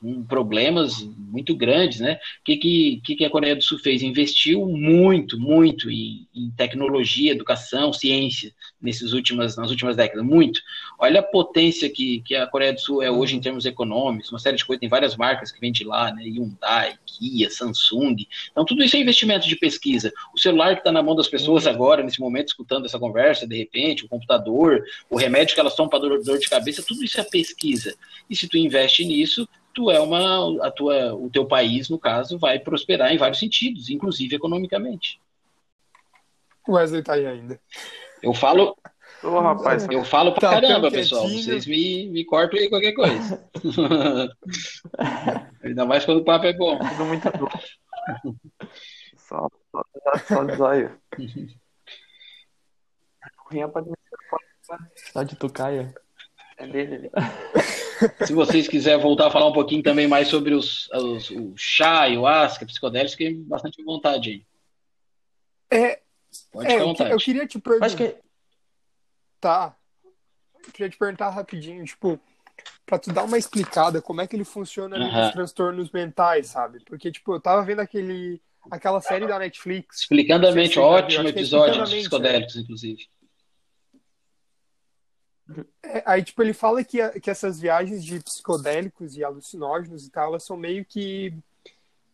[0.00, 2.14] com problemas muito grandes, né?
[2.40, 4.02] O que, que, que a Coreia do Sul fez?
[4.02, 10.60] Investiu muito, muito em, em tecnologia, educação, ciência nesses últimas, nas últimas décadas, muito.
[10.98, 14.38] Olha a potência que, que a Coreia do Sul é hoje em termos econômicos, uma
[14.38, 16.22] série de coisas, tem várias marcas que vêm de lá, né?
[16.24, 18.16] Hyundai, Kia, Samsung.
[18.50, 20.12] Então, tudo isso é investimento de pesquisa.
[20.34, 21.72] O celular que está na mão das pessoas uhum.
[21.72, 25.90] agora, nesse momento, escutando essa conversa, de repente, o computador, o remédio que elas tomam
[25.90, 27.77] para dor, dor de cabeça, tudo isso é pesquisa.
[28.28, 32.38] E se tu investe nisso, tu é uma, a tua, o teu país, no caso,
[32.38, 35.20] vai prosperar em vários sentidos, inclusive economicamente.
[36.66, 37.60] O Wesley tá aí ainda.
[38.22, 38.76] Eu falo.
[39.22, 41.28] Ô, rapaz, eu falo pra tá caramba, pessoal.
[41.28, 43.48] Vocês me, me cortam aí qualquer coisa.
[45.64, 46.78] Ainda mais quando o papo é bom.
[46.78, 47.48] Tudo muito bom.
[49.16, 49.84] Só, só,
[50.26, 50.98] só desaio.
[55.12, 55.94] Só de tucaia.
[56.58, 58.26] É.
[58.26, 62.08] Se vocês quiserem voltar a falar um pouquinho também mais sobre os, os, o chá,
[62.08, 64.46] o asca, psicodélicos, fiquem bastante vontade aí.
[65.70, 66.00] É,
[66.52, 67.10] Pode é, à vontade.
[67.10, 67.96] Eu, queria te perguntar.
[67.96, 68.16] Que
[69.40, 69.76] Tá.
[70.66, 72.20] Eu queria te perguntar rapidinho, tipo,
[72.84, 75.24] pra tu dar uma explicada como é que ele funciona ali Aham.
[75.24, 76.80] nos transtornos mentais, sabe?
[76.84, 78.40] Porque, tipo, eu tava vendo aquele,
[78.70, 80.00] aquela série da Netflix.
[80.00, 83.08] Explicando a mente, ótimo é episódio dos Mente, psicodélicos, inclusive.
[85.82, 90.10] É, aí, tipo, ele fala que, a- que essas viagens de psicodélicos e alucinógenos e
[90.10, 91.32] tal, elas são meio que,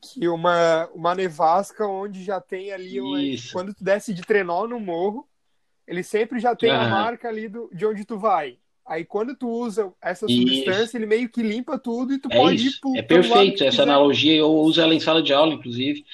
[0.00, 3.18] que uma, uma nevasca onde já tem ali, uma-
[3.50, 5.28] quando tu desce de trenó no morro,
[5.86, 6.90] ele sempre já tem a Aham.
[6.90, 8.58] marca ali do, de onde tu vai.
[8.86, 10.30] Aí, quando tu usa essa Isso.
[10.30, 13.64] substância, ele meio que limpa tudo e tu É pode ir isso, pro, é perfeito.
[13.64, 13.82] Essa quiser.
[13.82, 16.04] analogia eu uso ela em sala de aula, inclusive.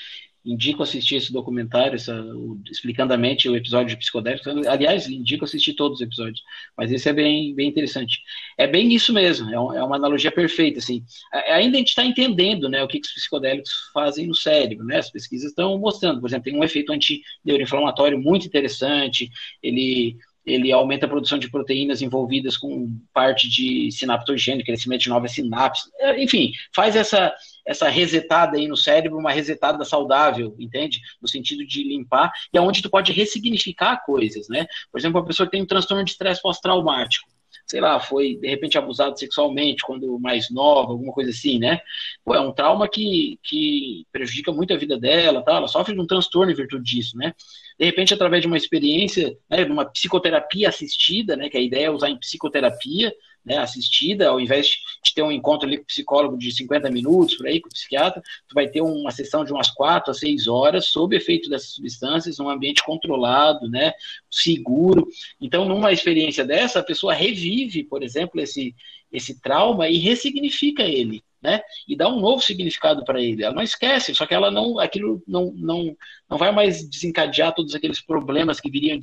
[0.45, 4.47] Indico assistir esse documentário, essa, o- explicando a mente, o episódio de psicodélicos.
[4.67, 6.43] Aliás, indico assistir todos os episódios,
[6.77, 8.21] mas esse é bem, bem interessante.
[8.57, 10.79] É bem isso mesmo, é, um- é uma analogia perfeita.
[10.79, 11.05] Assim.
[11.53, 14.85] Ainda a gente está entendendo né, o que, que os psicodélicos fazem no cérebro.
[14.87, 14.97] Né?
[14.99, 19.31] As pesquisas estão mostrando, por exemplo, tem um efeito anti-neuroinflamatório muito interessante,
[19.63, 25.33] ele ele aumenta a produção de proteínas envolvidas com parte de sinaptogênio, crescimento de novas
[25.33, 27.33] sinapses, É, enfim, faz essa,
[27.71, 31.01] essa resetada aí no cérebro, uma resetada saudável, entende?
[31.23, 34.67] No sentido de limpar, e é onde tu pode ressignificar coisas, né?
[34.91, 37.29] Por exemplo, uma pessoa tem um transtorno de estresse pós-traumático,
[37.65, 41.79] sei lá, foi de repente abusado sexualmente quando mais nova, alguma coisa assim, né?
[42.25, 45.55] Pô, é um trauma que, que prejudica muito a vida dela, tá?
[45.55, 47.33] ela sofre de um transtorno em virtude disso, né?
[47.79, 51.87] De repente, através de uma experiência, né, de uma psicoterapia assistida, né, que a ideia
[51.87, 54.71] é usar em psicoterapia, né, assistida, ao invés
[55.03, 57.73] de ter um encontro ali com o psicólogo de 50 minutos, por aí, com o
[57.73, 61.71] psiquiatra, tu vai ter uma sessão de umas 4 a 6 horas sob efeito dessas
[61.71, 63.93] substâncias, num ambiente controlado, né,
[64.31, 65.07] seguro.
[65.41, 68.75] Então, numa experiência dessa, a pessoa revive, por exemplo, esse,
[69.11, 71.63] esse trauma e ressignifica ele, né?
[71.89, 73.43] E dá um novo significado para ele.
[73.43, 75.97] Ela não esquece, só que ela não, aquilo não, não,
[76.29, 78.99] não vai mais desencadear todos aqueles problemas que viriam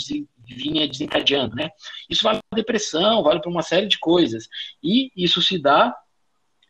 [0.55, 1.69] vinha desencadeando, né?
[2.09, 4.47] Isso vale para depressão, vale para uma série de coisas.
[4.83, 5.95] E isso se dá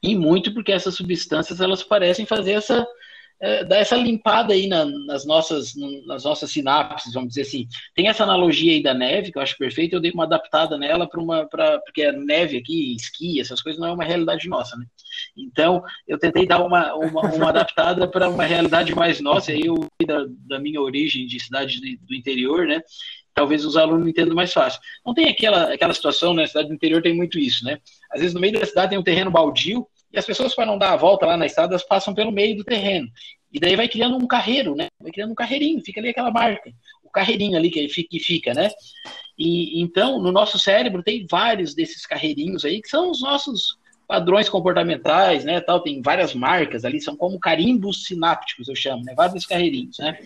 [0.01, 2.87] e muito porque essas substâncias elas parecem fazer essa
[3.39, 5.73] é, dar essa limpada aí na, nas, nossas,
[6.07, 7.67] nas nossas sinapses, vamos dizer assim.
[7.93, 11.07] Tem essa analogia aí da neve, que eu acho perfeita, eu dei uma adaptada nela
[11.07, 11.45] para uma.
[11.45, 14.85] Pra, porque a neve aqui, esqui, essas coisas não é uma realidade nossa, né?
[15.35, 19.87] Então, eu tentei dar uma, uma, uma adaptada para uma realidade mais nossa, aí eu,
[20.05, 22.81] da, da minha origem de cidade do interior, né?
[23.37, 24.81] Talvez os alunos entendam mais fácil.
[25.05, 26.41] Não tem aquela, aquela situação, né?
[26.41, 27.77] Na cidade do interior tem muito isso, né?
[28.11, 30.75] Às vezes no meio da cidade tem um terreno baldio, e as pessoas, para não
[30.75, 33.07] dar a volta lá na estrada, elas passam pelo meio do terreno.
[33.53, 34.87] E daí vai criando um carreiro, né?
[34.99, 36.71] Vai criando um carreirinho, fica ali aquela marca.
[37.03, 38.71] O carreirinho ali que fica, que fica né?
[39.37, 44.49] E então, no nosso cérebro tem vários desses carreirinhos aí que são os nossos padrões
[44.49, 49.45] comportamentais, né, tal, tem várias marcas ali, são como carimbos sinápticos, eu chamo, né, vários
[49.45, 50.17] carreirinhos, né?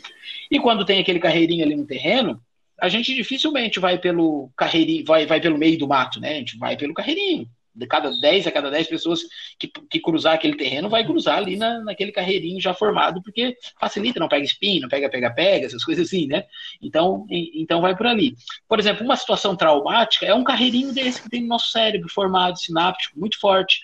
[0.52, 2.40] E quando tem aquele carreirinho ali no terreno,
[2.82, 6.32] a gente dificilmente vai pelo carreirinho, vai, vai pelo meio do mato, né?
[6.32, 7.48] A gente vai pelo carreirinho.
[7.74, 9.22] De cada 10 a cada 10 pessoas
[9.58, 14.20] que, que cruzar aquele terreno, vai cruzar ali na, naquele carreirinho já formado, porque facilita,
[14.20, 16.44] não pega espinho, não pega, pega, pega, essas coisas assim, né?
[16.82, 18.36] Então, então vai por ali.
[18.68, 22.60] Por exemplo, uma situação traumática é um carreirinho desse que tem no nosso cérebro, formado,
[22.60, 23.80] sináptico, muito forte.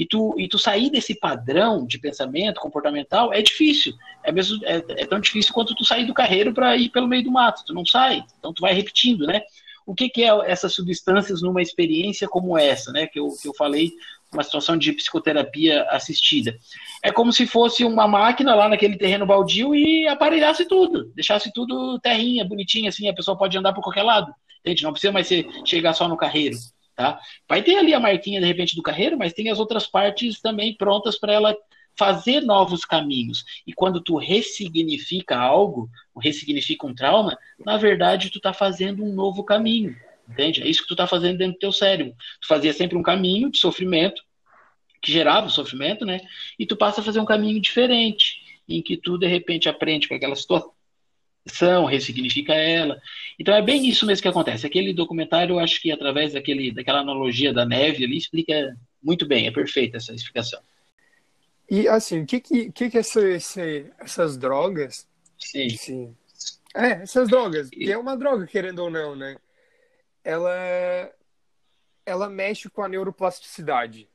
[0.00, 3.92] E tu, e tu sair desse padrão de pensamento comportamental é difícil.
[4.24, 7.22] É, mesmo, é, é tão difícil quanto tu sair do carreiro para ir pelo meio
[7.22, 7.62] do mato.
[7.66, 9.42] Tu não sai, então tu vai repetindo, né?
[9.84, 13.08] O que, que é essas substâncias numa experiência como essa, né?
[13.08, 13.90] Que eu, que eu falei,
[14.32, 16.56] uma situação de psicoterapia assistida.
[17.02, 22.00] É como se fosse uma máquina lá naquele terreno baldio e aparelhasse tudo, deixasse tudo
[22.00, 24.32] terrinha, bonitinha, assim, a pessoa pode andar por qualquer lado.
[24.60, 24.82] Entende?
[24.82, 26.56] Não precisa mais ser, chegar só no carreiro.
[27.00, 27.18] Tá?
[27.48, 30.74] Vai ter ali a marquinha, de repente, do carreiro, mas tem as outras partes também
[30.74, 31.56] prontas para ela
[31.96, 33.42] fazer novos caminhos.
[33.66, 35.88] E quando tu ressignifica algo,
[36.20, 39.96] ressignifica um trauma, na verdade tu está fazendo um novo caminho.
[40.28, 40.62] Entende?
[40.62, 42.14] É isso que tu está fazendo dentro do teu cérebro.
[42.38, 44.22] Tu fazia sempre um caminho de sofrimento,
[45.00, 46.20] que gerava sofrimento, né?
[46.58, 50.14] E tu passa a fazer um caminho diferente, em que tu, de repente, aprende com
[50.14, 50.70] aquela situação
[51.86, 53.00] ressignifica ela.
[53.38, 54.66] Então é bem isso mesmo que acontece.
[54.66, 59.46] Aquele documentário, eu acho que através daquele, daquela analogia da neve ali, explica muito bem,
[59.46, 60.60] é perfeita essa explicação.
[61.70, 65.06] E assim, o que que, que, que essa, esse, essas drogas.
[65.38, 65.70] Sim.
[65.70, 66.16] Sim.
[66.74, 69.36] É, essas drogas, que é uma droga, querendo ou não, né?
[70.22, 71.12] Ela,
[72.04, 74.09] ela mexe com a neuroplasticidade.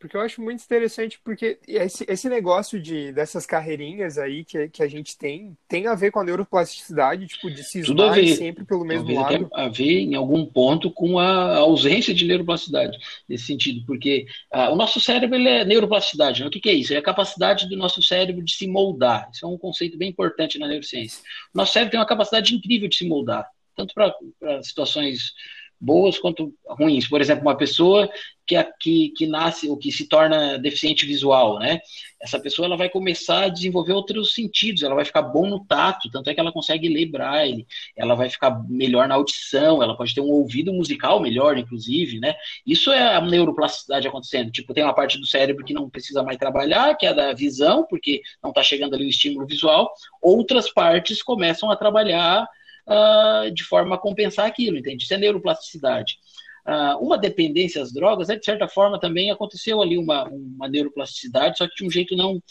[0.00, 4.82] Porque eu acho muito interessante, porque esse, esse negócio de, dessas carreirinhas aí que, que
[4.82, 8.34] a gente tem, tem a ver com a neuroplasticidade, tipo, de se Tudo ver.
[8.34, 9.50] sempre pelo mesmo Talvez lado.
[9.52, 12.96] até a ver em algum ponto com a ausência de neuroplasticidade
[13.28, 16.40] nesse sentido, porque ah, o nosso cérebro ele é neuroplasticidade.
[16.40, 16.46] Né?
[16.46, 16.94] O que, que é isso?
[16.94, 19.28] É a capacidade do nosso cérebro de se moldar.
[19.30, 21.22] Isso é um conceito bem importante na neurociência.
[21.54, 23.46] O nosso cérebro tem uma capacidade incrível de se moldar.
[23.76, 24.14] tanto para
[24.62, 25.34] situações
[25.80, 27.08] boas quanto ruins.
[27.08, 28.08] Por exemplo, uma pessoa
[28.46, 31.80] que, que, que nasce ou que se torna deficiente visual, né?
[32.20, 36.10] Essa pessoa ela vai começar a desenvolver outros sentidos, ela vai ficar bom no tato,
[36.10, 37.66] tanto é que ela consegue ler braille,
[37.96, 42.34] ela vai ficar melhor na audição, ela pode ter um ouvido musical melhor, inclusive, né?
[42.66, 44.50] Isso é a neuroplasticidade acontecendo.
[44.50, 47.32] Tipo, tem uma parte do cérebro que não precisa mais trabalhar, que é a da
[47.32, 49.90] visão, porque não está chegando ali o estímulo visual.
[50.20, 52.46] Outras partes começam a trabalhar
[52.90, 55.04] uh, de forma a compensar aquilo, entende?
[55.04, 56.18] Isso é neuroplasticidade.
[56.66, 61.58] Uh, uma dependência às drogas, é, de certa forma, também aconteceu ali uma, uma neuroplasticidade,
[61.58, 62.42] só que de um jeito não,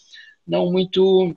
[0.47, 1.35] não muito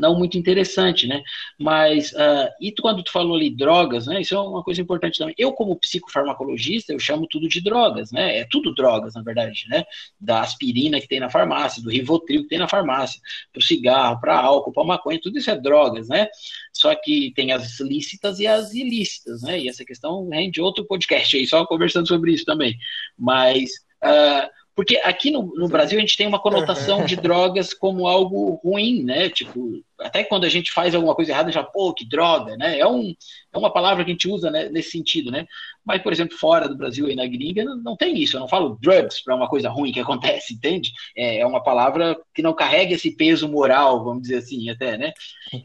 [0.00, 1.22] não muito interessante, né?
[1.58, 4.20] Mas, uh, e tu, quando tu falou ali drogas, né?
[4.20, 5.34] Isso é uma coisa importante também.
[5.38, 8.38] Eu, como psicofarmacologista, eu chamo tudo de drogas, né?
[8.38, 9.84] É tudo drogas, na verdade, né?
[10.18, 13.20] Da aspirina que tem na farmácia, do Rivotril que tem na farmácia,
[13.52, 16.28] pro cigarro, para álcool, para maconha, tudo isso é drogas, né?
[16.72, 19.60] Só que tem as lícitas e as ilícitas, né?
[19.60, 22.76] E essa questão rende outro podcast aí, só conversando sobre isso também.
[23.18, 23.70] Mas...
[24.02, 28.58] Uh, porque aqui no, no, Brasil a gente tem uma conotação de drogas como algo
[28.64, 29.28] ruim, né?
[29.28, 32.78] Tipo, até quando a gente faz alguma coisa errada, já, pô, que droga, né?
[32.78, 33.14] É, um,
[33.52, 35.46] é uma palavra que a gente usa né, nesse sentido, né?
[35.84, 38.36] Mas, por exemplo, fora do Brasil e na gringa, não, não tem isso.
[38.36, 40.92] Eu não falo drugs para uma coisa ruim que acontece, entende?
[41.16, 45.12] É, é uma palavra que não carrega esse peso moral, vamos dizer assim, até, né?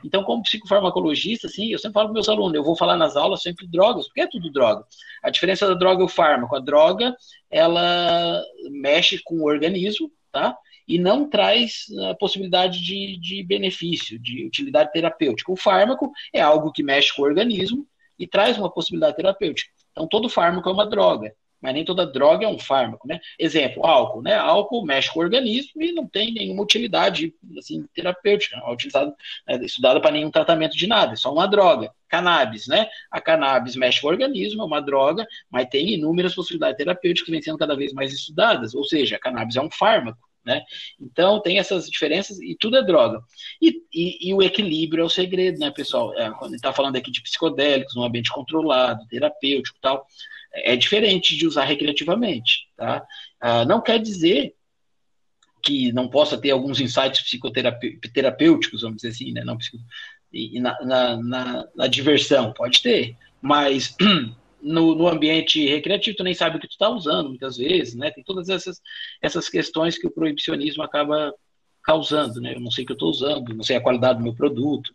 [0.04, 3.42] Então, como psicofarmacologista, assim, eu sempre falo para meus alunos, eu vou falar nas aulas
[3.42, 4.84] sempre drogas, porque é tudo droga.
[5.24, 6.56] A diferença da droga e o fármaco.
[6.56, 7.16] A droga,
[7.50, 10.58] ela mexe com o organismo, tá?
[10.88, 15.52] e não traz a possibilidade de, de benefício, de utilidade terapêutica.
[15.52, 17.88] O fármaco é algo que mexe com o organismo
[18.20, 19.72] e traz uma possibilidade terapêutica.
[19.92, 23.20] Então, todo fármaco é uma droga, mas nem toda droga é um fármaco, né?
[23.40, 24.36] Exemplo, álcool, né?
[24.36, 29.14] Álcool mexe com o organismo e não tem nenhuma utilidade assim, terapêutica, não é utilizado,
[29.48, 31.92] é estudado para nenhum tratamento de nada, é só uma droga.
[32.08, 32.88] Cannabis, né?
[33.10, 37.32] A cannabis mexe com o organismo, é uma droga, mas tem inúmeras possibilidades terapêuticas que
[37.32, 40.25] vêm sendo cada vez mais estudadas, ou seja, a cannabis é um fármaco.
[40.46, 40.62] Né?
[41.00, 43.20] Então tem essas diferenças e tudo é droga.
[43.62, 46.14] E, e, e o equilíbrio é o segredo, né, pessoal?
[46.14, 50.06] É, quando está falando aqui de psicodélicos, num ambiente controlado, terapêutico tal,
[50.54, 52.68] é diferente de usar recreativamente.
[52.78, 53.04] Tá?
[53.42, 54.54] Ah, não quer dizer
[55.64, 59.44] que não possa ter alguns insights psicoterapêuticos, vamos dizer assim, né?
[59.44, 59.58] não,
[60.62, 63.96] na, na, na, na diversão, pode ter, mas
[64.66, 68.10] no, no, ambiente recreativo, tu nem sabe o que tu está usando, muitas vezes, né?
[68.10, 68.82] Tem todas essas,
[69.22, 71.34] essas questões que o proibicionismo acaba
[71.84, 72.56] causando, né?
[72.56, 74.92] Eu não sei o que eu estou usando, não sei a qualidade do meu produto,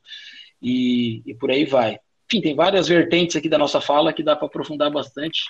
[0.61, 1.99] e, e por aí vai.
[2.27, 5.45] Enfim, tem várias vertentes aqui da nossa fala que dá para aprofundar bastante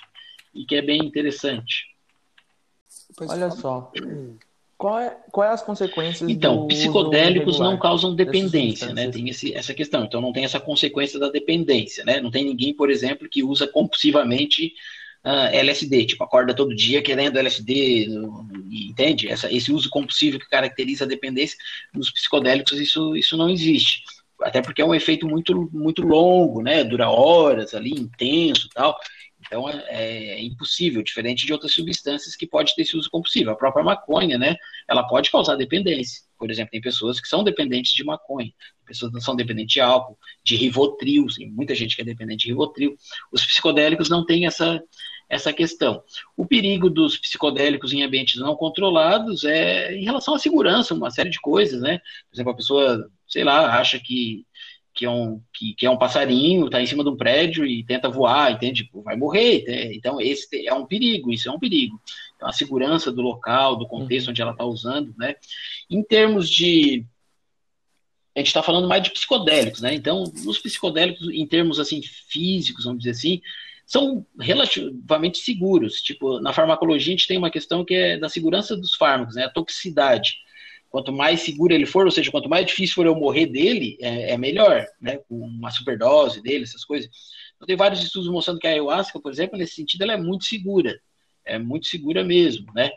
[0.53, 1.85] e que é bem interessante.
[3.19, 3.91] Olha só.
[4.81, 9.11] Qual é, qual é as consequências Então, psicodélicos não causam dependência, né?
[9.11, 10.03] Tem esse, essa questão.
[10.05, 12.19] Então, não tem essa consequência da dependência, né?
[12.19, 14.73] Não tem ninguém, por exemplo, que usa compulsivamente
[15.23, 18.07] uh, ah, LSD, tipo, acorda todo dia querendo LSD,
[18.71, 19.29] entende?
[19.29, 21.59] Essa, esse uso compulsivo que caracteriza a dependência
[21.93, 24.01] nos psicodélicos, isso, isso não existe.
[24.41, 26.83] Até porque é um efeito muito, muito longo, né?
[26.83, 28.97] Dura horas ali, intenso tal.
[29.51, 33.51] Então é, é, impossível, diferente de outras substâncias que pode ter esse uso compulsivo.
[33.51, 34.55] A própria maconha, né?
[34.87, 36.21] Ela pode causar dependência.
[36.37, 38.49] Por exemplo, tem pessoas que são dependentes de maconha,
[38.85, 42.47] pessoas que são dependentes de álcool, de Rivotril, tem muita gente que é dependente de
[42.47, 42.95] Rivotril.
[43.29, 44.81] Os psicodélicos não têm essa,
[45.27, 46.01] essa questão.
[46.37, 51.29] O perigo dos psicodélicos em ambientes não controlados é em relação à segurança, uma série
[51.29, 51.97] de coisas, né?
[52.29, 54.45] Por exemplo, a pessoa, sei lá, acha que
[54.93, 57.83] que é um, que, que é um passarinho, está em cima de um prédio e
[57.83, 58.83] tenta voar, entende?
[58.83, 59.93] Tipo, vai morrer.
[59.93, 61.99] Então, esse é um perigo, isso é um perigo.
[62.35, 64.31] Então, a segurança do local, do contexto uhum.
[64.31, 65.35] onde ela está usando, né?
[65.89, 67.05] Em termos de.
[68.35, 69.93] A gente está falando mais de psicodélicos, né?
[69.93, 73.41] Então, os psicodélicos, em termos assim físicos, vamos dizer assim,
[73.85, 76.01] são relativamente seguros.
[76.01, 79.45] Tipo, na farmacologia a gente tem uma questão que é da segurança dos fármacos, né?
[79.45, 80.35] A toxicidade
[80.91, 84.31] quanto mais seguro ele for, ou seja, quanto mais difícil for eu morrer dele, é,
[84.31, 85.17] é melhor, né?
[85.29, 87.09] Com uma superdose dele, essas coisas.
[87.55, 90.43] Então, tem vários estudos mostrando que a ayahuasca, por exemplo, nesse sentido, ela é muito
[90.43, 90.99] segura.
[91.45, 92.91] É muito segura mesmo, né?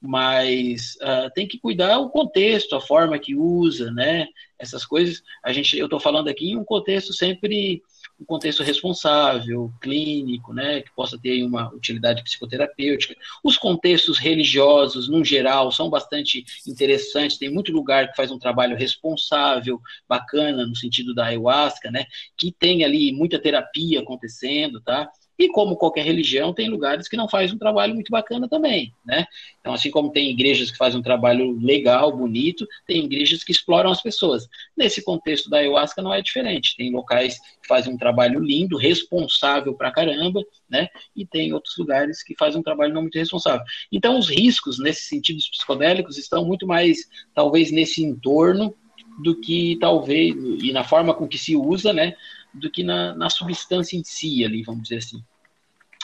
[0.00, 4.26] Mas uh, tem que cuidar o contexto, a forma que usa, né?
[4.58, 5.22] Essas coisas.
[5.42, 7.80] A gente, eu estou falando aqui em um contexto sempre
[8.18, 13.14] um contexto responsável, clínico, né, que possa ter uma utilidade psicoterapêutica.
[13.44, 17.38] Os contextos religiosos, no geral, são bastante interessantes.
[17.38, 22.06] Tem muito lugar que faz um trabalho responsável, bacana, no sentido da ayahuasca, né,
[22.36, 25.08] que tem ali muita terapia acontecendo, tá?
[25.38, 29.26] E como qualquer religião, tem lugares que não faz um trabalho muito bacana também, né?
[29.60, 33.90] Então, assim como tem igrejas que fazem um trabalho legal, bonito, tem igrejas que exploram
[33.90, 34.48] as pessoas.
[34.76, 36.76] Nesse contexto da ayahuasca não é diferente.
[36.76, 40.88] Tem locais que fazem um trabalho lindo, responsável pra caramba, né?
[41.14, 43.64] E tem outros lugares que fazem um trabalho não muito responsável.
[43.92, 48.74] Então, os riscos, nesse sentido, psicodélicos, estão muito mais, talvez, nesse entorno
[49.22, 52.14] do que talvez, e na forma com que se usa, né?
[52.60, 55.22] Do que na, na substância em si ali, vamos dizer assim.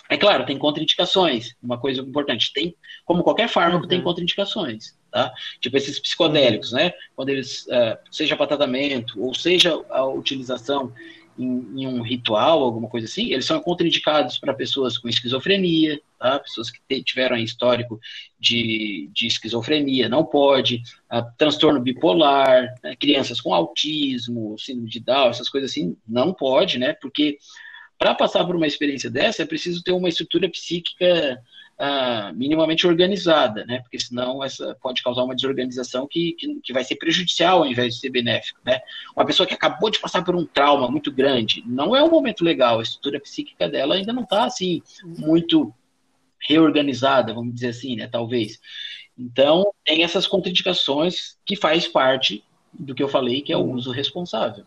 [0.09, 2.53] É claro, tem contraindicações, uma coisa importante.
[2.53, 3.88] Tem, como qualquer fármaco, uhum.
[3.88, 5.32] tem contraindicações, tá?
[5.59, 6.78] Tipo esses psicodélicos, uhum.
[6.78, 6.92] né?
[7.16, 10.92] Quando eles, uh, seja para tratamento, ou seja a utilização
[11.38, 16.38] em, em, um ritual, alguma coisa assim, eles são contraindicados para pessoas com esquizofrenia, tá?
[16.38, 18.00] Pessoas que tiveram histórico
[18.38, 20.82] de, de esquizofrenia, não pode.
[21.12, 22.94] Uh, transtorno bipolar, né?
[22.96, 26.92] crianças com autismo, síndrome de Down, essas coisas assim, não pode, né?
[26.94, 27.38] Porque
[27.98, 31.40] para passar por uma experiência dessa é preciso ter uma estrutura psíquica
[31.78, 33.80] uh, minimamente organizada, né?
[33.80, 37.94] Porque senão essa pode causar uma desorganização que, que, que, vai ser prejudicial ao invés
[37.94, 38.80] de ser benéfico, né?
[39.16, 42.44] Uma pessoa que acabou de passar por um trauma muito grande, não é um momento
[42.44, 45.72] legal, a estrutura psíquica dela ainda não está assim muito
[46.49, 48.09] reorganizada, vamos dizer assim, né?
[48.09, 48.61] Talvez.
[49.16, 53.90] Então tem essas contraindicações que faz parte do que eu falei, que é o uso
[53.90, 54.64] responsável.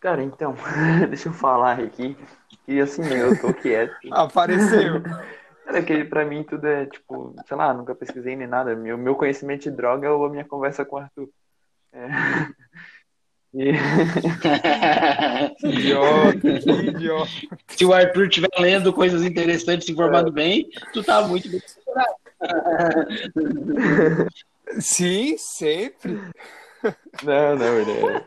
[0.00, 0.54] Cara, então,
[1.08, 2.16] deixa eu falar aqui.
[2.68, 3.94] E assim, eu tô quieto.
[4.12, 5.02] Apareceu.
[5.64, 8.76] Cara, que pra mim tudo é, tipo, sei lá, nunca pesquisei nem nada.
[8.76, 11.28] Meu, meu conhecimento de droga ou a minha conversa com o Arthur.
[11.92, 12.06] É.
[13.54, 13.72] E...
[15.60, 17.30] que idiota, que idiota.
[17.68, 20.32] Se o Arthur estiver lendo coisas interessantes, informado é.
[20.32, 21.62] bem, tu tá muito bem
[24.80, 26.18] Sim, sempre.
[27.22, 27.80] Não, não,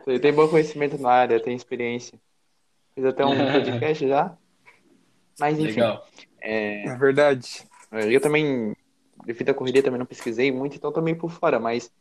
[0.08, 2.18] ele tem bom conhecimento na área, tem experiência.
[2.96, 4.36] Fiz até um podcast já.
[5.40, 5.82] Mas enfim.
[5.82, 6.08] Legal.
[6.42, 7.64] É, é verdade.
[7.92, 8.76] Eu também,
[9.26, 11.92] devido à correria, também não pesquisei muito, então meio por fora, mas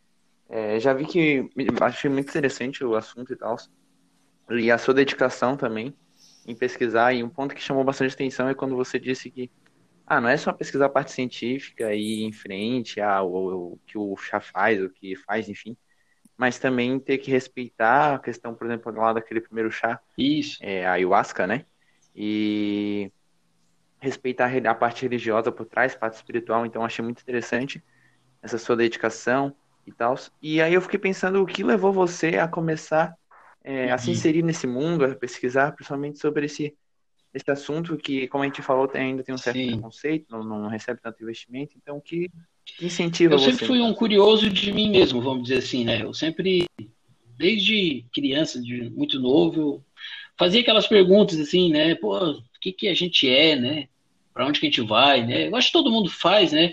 [0.48, 3.56] é, já vi que achei muito interessante o assunto e tal.
[4.50, 5.94] E a sua dedicação também
[6.46, 7.12] em pesquisar.
[7.12, 9.50] E um ponto que chamou bastante atenção é quando você disse que
[10.06, 13.98] ah, não é só pesquisar a parte científica e ir em frente ao, o que
[13.98, 15.76] o chá faz, o que faz, enfim
[16.36, 19.98] mas também ter que respeitar a questão, por exemplo, lá daquele primeiro chá.
[20.18, 20.58] Isso.
[20.60, 21.64] É, a ayahuasca, né?
[22.14, 23.10] E
[23.98, 26.66] respeitar a parte religiosa por trás, parte espiritual.
[26.66, 27.82] Então, achei muito interessante
[28.42, 29.56] essa sua dedicação
[29.86, 30.14] e tal.
[30.42, 33.14] E aí eu fiquei pensando o que levou você a começar
[33.64, 34.12] é, a se uhum.
[34.14, 36.74] inserir nesse mundo, a pesquisar, principalmente sobre esse,
[37.34, 39.72] esse assunto que, como a gente falou, ainda tem um certo Sim.
[39.72, 41.74] preconceito, não, não recebe tanto investimento.
[41.76, 42.30] Então, o que
[42.66, 43.52] que incentiva Eu você?
[43.52, 46.02] sempre fui um curioso de mim mesmo, vamos dizer assim, né?
[46.02, 46.66] Eu sempre,
[47.38, 49.84] desde criança, de muito novo,
[50.36, 51.94] fazia aquelas perguntas assim, né?
[51.94, 53.88] Pô, o que, que a gente é, né?
[54.34, 55.48] Para onde que a gente vai, né?
[55.48, 56.72] Eu acho que todo mundo faz, né?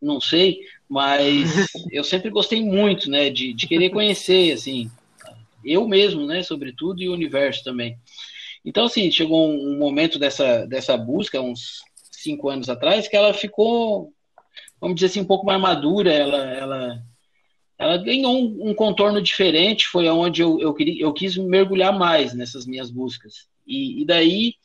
[0.00, 0.58] Não sei,
[0.92, 3.30] mas eu sempre gostei muito, né?
[3.30, 4.90] De, de querer conhecer, assim,
[5.64, 6.42] eu mesmo, né?
[6.42, 7.96] Sobretudo e o universo também.
[8.62, 11.80] Então, assim, chegou um momento dessa, dessa busca, uns
[12.10, 14.12] cinco anos atrás, que ela ficou
[14.78, 17.02] vamos dizer assim, um pouco mais madura, ela, ela,
[17.78, 22.34] ela ganhou um, um contorno diferente, foi onde eu, eu, queria, eu quis mergulhar mais
[22.34, 23.48] nessas minhas buscas.
[23.66, 24.56] E, e daí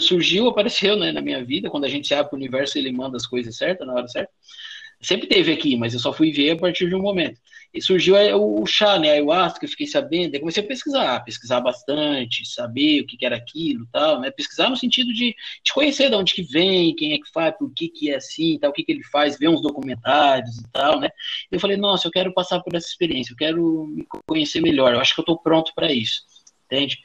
[0.00, 3.26] surgiu, apareceu né, na minha vida, quando a gente abre o universo, ele manda as
[3.26, 4.32] coisas certas, na hora certa.
[5.04, 7.38] Sempre teve aqui, mas eu só fui ver a partir de um momento.
[7.74, 11.60] E surgiu o chá, né, a ayahuasca, eu fiquei sabendo, aí comecei a pesquisar, pesquisar
[11.60, 16.16] bastante, saber o que, era aquilo tal, né, pesquisar no sentido de, de conhecer de
[16.16, 18.82] onde que vem, quem é que faz, por que que é assim, tal, o que
[18.82, 21.10] que ele faz, ver uns documentários e tal, né.
[21.50, 25.00] Eu falei, nossa, eu quero passar por essa experiência, eu quero me conhecer melhor, eu
[25.00, 26.22] acho que eu estou pronto para isso,
[26.64, 26.96] entende?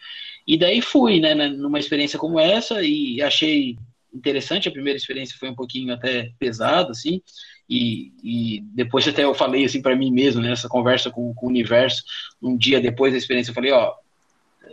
[0.47, 3.75] E daí fui, né, numa experiência como essa e achei
[4.13, 7.21] interessante, a primeira experiência foi um pouquinho até pesada, assim,
[7.69, 11.45] e, e, depois até eu falei assim para mim mesmo nessa né, conversa com, com,
[11.45, 12.03] o universo
[12.41, 13.93] um dia depois da experiência eu falei ó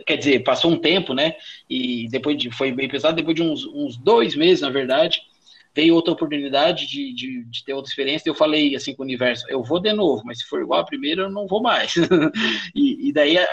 [0.05, 1.35] quer dizer passou um tempo né
[1.69, 5.21] e depois de, foi bem pesado depois de uns, uns dois meses na verdade
[5.75, 9.45] veio outra oportunidade de, de, de, ter outra experiência eu falei assim com o universo
[9.47, 11.93] eu vou de novo mas se for igual a primeira eu não vou mais.
[12.75, 13.47] E, e, daí a,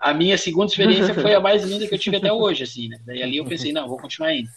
[0.00, 2.98] a minha segunda experiência foi a mais linda que eu tive até hoje assim né
[3.04, 4.48] daí ali eu pensei não vou continuar indo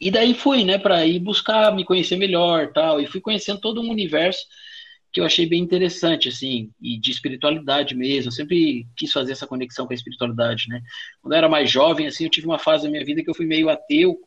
[0.00, 3.80] e daí fui, né, para ir buscar me conhecer melhor, tal, e fui conhecendo todo
[3.80, 4.46] um universo
[5.12, 8.28] que eu achei bem interessante, assim, e de espiritualidade mesmo.
[8.28, 10.82] Eu sempre quis fazer essa conexão com a espiritualidade, né?
[11.22, 13.34] Quando eu era mais jovem, assim, eu tive uma fase da minha vida que eu
[13.34, 14.18] fui meio ateu,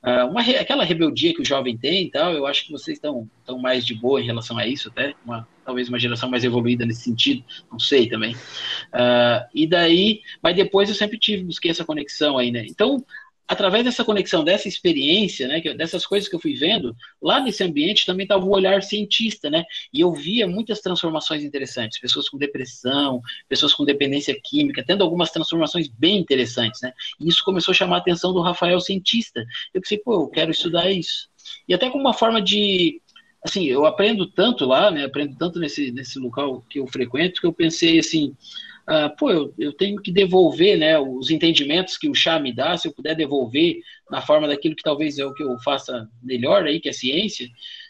[0.00, 3.28] Uh, uma, aquela rebeldia que o jovem tem e tal, eu acho que vocês estão,
[3.40, 6.86] estão mais de boa em relação a isso, até, uma, talvez uma geração mais evoluída
[6.86, 8.32] nesse sentido, não sei também.
[8.34, 12.64] Uh, e daí, mas depois eu sempre tive, busquei essa conexão aí, né?
[12.68, 13.04] Então,
[13.48, 18.04] através dessa conexão, dessa experiência, né, dessas coisas que eu fui vendo, lá nesse ambiente
[18.04, 19.64] também estava o olhar cientista, né?
[19.90, 25.30] E eu via muitas transformações interessantes, pessoas com depressão, pessoas com dependência química, tendo algumas
[25.30, 26.92] transformações bem interessantes, né?
[27.18, 29.42] E isso começou a chamar a atenção do Rafael cientista.
[29.72, 31.30] Eu pensei, pô, eu quero estudar isso.
[31.66, 33.00] E até como uma forma de
[33.42, 35.04] assim, eu aprendo tanto lá, né?
[35.04, 38.36] Aprendo tanto nesse nesse local que eu frequento que eu pensei assim,
[38.90, 42.74] ah, pô, eu, eu, tenho que devolver né, os entendimentos que o chá me dá,
[42.74, 43.76] se eu puder devolver
[44.10, 47.46] na forma daquilo que talvez é o que eu faça melhor aí, que é ciência,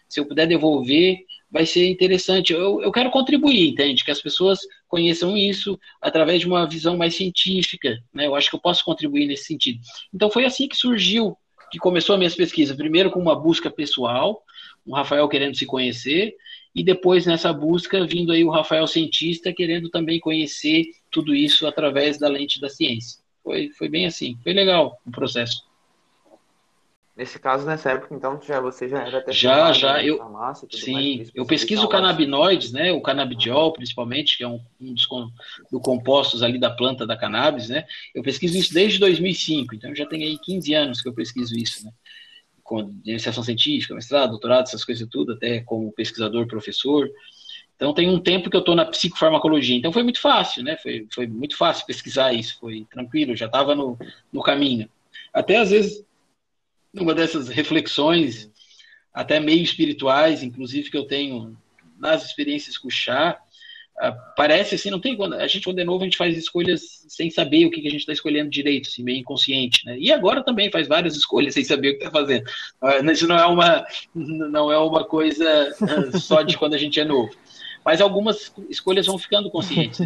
[0.08, 1.18] se eu puder devolver,
[1.48, 2.52] vai ser interessante.
[2.52, 4.04] Eu, eu quero contribuir, entende?
[4.04, 8.26] Que as pessoas conheçam isso através de uma visão mais científica, né?
[8.26, 9.78] Eu acho que eu posso contribuir nesse sentido.
[10.12, 11.36] Então foi assim que surgiu,
[11.70, 12.74] que começou a minha pesquisa.
[12.74, 14.42] Primeiro com uma busca pessoal,
[14.84, 16.34] o Rafael querendo se conhecer,
[16.78, 22.18] e depois nessa busca vindo aí o Rafael cientista querendo também conhecer tudo isso através
[22.18, 23.20] da lente da ciência.
[23.42, 25.66] Foi, foi bem assim, foi legal o processo.
[27.16, 30.00] Nesse caso, nessa época, então, já, você já era até Já, já.
[30.04, 32.92] Eu, farmácia, sim, mais, eu pesquiso canabinoides, né?
[32.92, 35.08] O canabidiol, principalmente, que é um, um dos
[35.72, 37.84] do compostos ali da planta da cannabis, né?
[38.14, 41.84] Eu pesquiso isso desde 2005, então já tem aí 15 anos que eu pesquiso isso,
[41.84, 41.90] né?
[42.68, 47.10] Com iniciação científica, mestrado, doutorado, essas coisas tudo, até como pesquisador, professor.
[47.74, 50.76] Então tem um tempo que eu estou na psicofarmacologia, então foi muito fácil, né?
[50.76, 53.98] Foi, foi muito fácil pesquisar isso, foi tranquilo, já estava no,
[54.30, 54.86] no caminho.
[55.32, 56.04] Até às vezes,
[56.92, 58.50] numa dessas reflexões,
[59.14, 61.56] até meio espirituais, inclusive que eu tenho
[61.98, 63.40] nas experiências com o chá,
[64.36, 67.30] parece assim, não tem quando a gente quando é novo a gente faz escolhas sem
[67.30, 69.96] saber o que, a gente está escolhendo direito, assim, meio inconsciente, né?
[69.98, 72.44] E agora também faz várias escolhas sem saber o que está fazendo.
[72.80, 73.84] Ah, isso não é uma
[74.14, 77.30] não é uma coisa ah, só de quando a gente é novo.
[77.84, 80.00] Mas algumas escolhas vão ficando conscientes.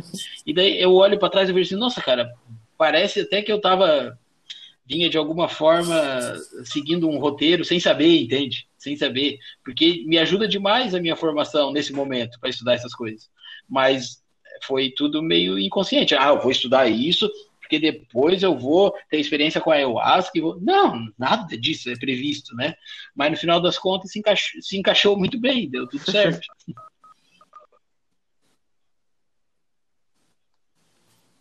[0.46, 2.32] E daí eu olho para trás e vejo assim, nossa, cara,
[2.78, 4.18] parece até que eu estava
[4.86, 5.94] vinha de alguma forma
[6.64, 8.66] seguindo um roteiro sem saber, entende?
[8.76, 13.30] Sem saber, porque me ajuda demais a minha formação nesse momento para estudar essas coisas
[13.72, 14.22] mas
[14.64, 16.14] foi tudo meio inconsciente.
[16.14, 20.38] Ah, eu vou estudar isso, porque depois eu vou ter experiência com a ayahuasca.
[20.38, 20.60] Vou...
[20.60, 22.74] Não, nada disso é previsto, né?
[23.14, 26.46] Mas no final das contas se encaixou, se encaixou muito bem, deu tudo certo.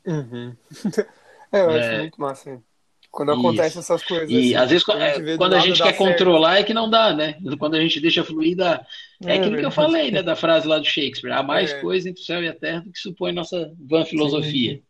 [0.03, 0.55] Uhum.
[1.53, 1.97] É, eu acho é...
[1.99, 2.63] muito massa.
[3.11, 4.29] Quando acontece essas coisas.
[4.29, 6.89] E assim, às vezes, quando a gente, quando a gente quer controlar é que não
[6.89, 7.37] dá, né?
[7.59, 8.85] Quando a gente deixa fluir, dá.
[9.25, 10.23] É, é aquilo que eu falei, né?
[10.23, 11.33] Da frase lá do Shakespeare.
[11.33, 11.81] Há mais é.
[11.81, 14.75] coisa entre o céu e a terra do que supõe nossa van filosofia.
[14.75, 14.83] Sim.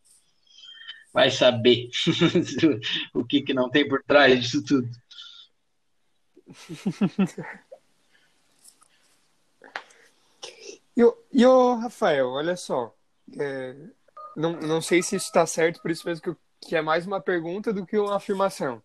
[1.11, 1.89] Vai saber
[3.13, 4.87] o que, que não tem por trás disso tudo.
[10.95, 11.01] E
[11.33, 12.93] e o Rafael, olha só.
[13.39, 13.75] É,
[14.37, 17.05] não, não sei se isso está certo, por isso mesmo que eu que é mais
[17.05, 18.81] uma pergunta do que uma afirmação.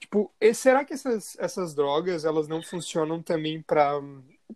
[0.00, 4.00] Tipo, e será que essas, essas drogas elas não funcionam também para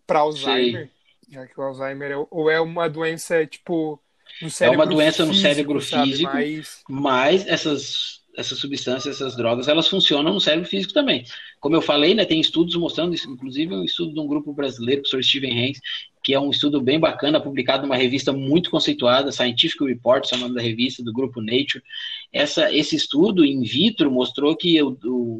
[0.05, 0.87] para Alzheimer?
[0.87, 1.33] Sim.
[1.33, 4.01] Já que o Alzheimer é, ou é uma doença tipo
[4.41, 6.83] no cérebro É uma doença físico, no cérebro físico, mas...
[6.87, 11.25] mas essas essas substâncias, essas drogas, elas funcionam no cérebro físico também.
[11.59, 15.01] Como eu falei, né, tem estudos mostrando isso, inclusive um estudo de um grupo brasileiro,
[15.01, 15.81] o professor Steven Haynes,
[16.23, 20.39] que é um estudo bem bacana, publicado numa revista muito conceituada, Scientific Reports, é o
[20.39, 21.83] nome da revista, do grupo Nature.
[22.31, 25.39] Essa, esse estudo in vitro mostrou que o, o,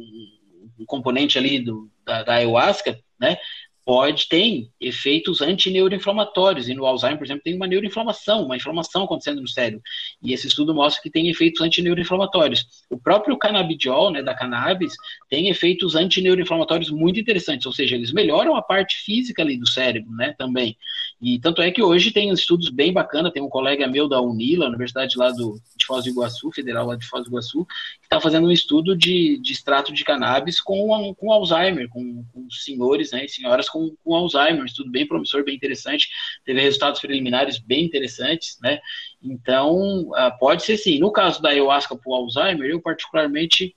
[0.78, 3.36] o componente ali do, da, da ayahuasca, né,
[3.84, 9.40] pode tem efeitos antineuroinflamatórios e no Alzheimer, por exemplo, tem uma neuroinflamação, uma inflamação acontecendo
[9.40, 9.82] no cérebro.
[10.22, 12.66] E esse estudo mostra que tem efeitos antineuroinflamatórios.
[12.90, 14.94] O próprio canabidiol, né, da cannabis,
[15.28, 20.10] tem efeitos antineuroinflamatórios muito interessantes, ou seja, eles melhoram a parte física ali do cérebro,
[20.12, 20.76] né, também.
[21.20, 24.68] E tanto é que hoje tem estudos bem bacanas, tem um colega meu da Unila,
[24.68, 28.18] Universidade lá do, de Foz do Iguaçu, Federal lá de Foz do Iguaçu, que está
[28.18, 33.26] fazendo um estudo de, de extrato de cannabis com, com Alzheimer, com, com senhores né,
[33.26, 36.08] e senhoras com, com Alzheimer, estudo bem promissor, bem interessante,
[36.42, 38.80] teve resultados preliminares bem interessantes, né?
[39.22, 40.98] Então, ah, pode ser sim.
[40.98, 43.76] No caso da ayahuasca para o Alzheimer, eu particularmente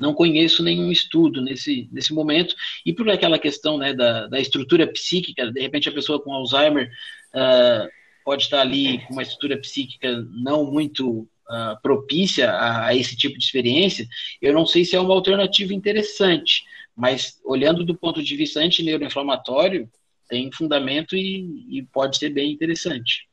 [0.00, 4.86] não conheço nenhum estudo nesse, nesse momento, e por aquela questão né, da, da estrutura
[4.86, 6.90] psíquica, de repente a pessoa com Alzheimer
[7.34, 7.88] uh,
[8.24, 13.38] pode estar ali com uma estrutura psíquica não muito uh, propícia a, a, esse tipo
[13.38, 14.08] de experiência,
[14.40, 16.64] eu não sei se é uma alternativa interessante,
[16.96, 19.88] mas olhando do ponto de vista antineuroinflamatório,
[20.28, 23.28] tem fundamento e, e pode ser bem interessante.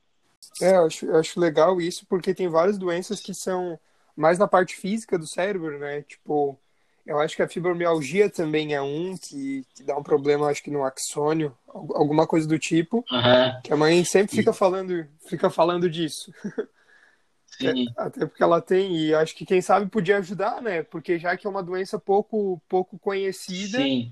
[0.62, 3.80] É, eu acho, eu acho legal isso, porque tem várias doenças que são
[4.18, 6.02] mais na parte física do cérebro, né?
[6.04, 6.60] Tipo,
[7.06, 10.72] Eu acho que a fibromialgia também é um que, que dá um problema, acho que
[10.72, 13.06] no axônio, alguma coisa do tipo.
[13.12, 13.62] Aham.
[13.64, 16.34] Que a mãe sempre fica falando, fica falando disso.
[17.46, 17.86] Sim.
[17.98, 20.84] Até porque ela tem, e acho que quem sabe podia ajudar, né?
[20.84, 24.12] Porque já que é uma doença pouco, pouco conhecida, Sim.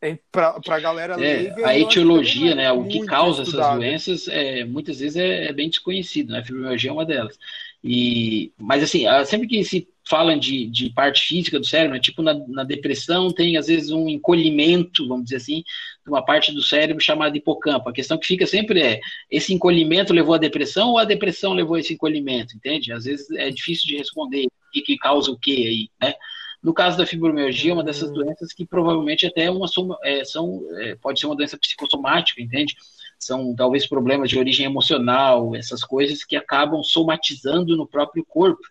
[0.00, 1.66] é, pra, pra galera É, leiga.
[1.66, 3.78] a etiologia, né, é o que causa essas estudado.
[3.78, 6.40] doenças, é, muitas vezes é, é bem desconhecido, né?
[6.40, 7.38] A fibromialgia é uma delas.
[7.82, 12.00] E, mas assim, ah, sempre que se fala de, de parte física do cérebro, né,
[12.00, 15.62] tipo na, na depressão tem às vezes um encolhimento, vamos dizer assim,
[16.04, 17.88] de uma parte do cérebro chamada hipocampo.
[17.88, 19.00] A questão que fica sempre é,
[19.30, 22.92] esse encolhimento levou à depressão ou a depressão levou a esse encolhimento, entende?
[22.92, 26.14] Às vezes é difícil de responder o que, que causa o que aí, né?
[26.62, 30.60] No caso da fibromialgia, é uma dessas doenças que provavelmente até uma soma- é, são,
[30.78, 32.74] é, pode ser uma doença psicossomática, entende?
[33.20, 38.62] São talvez problemas de origem emocional, essas coisas que acabam somatizando no próprio corpo.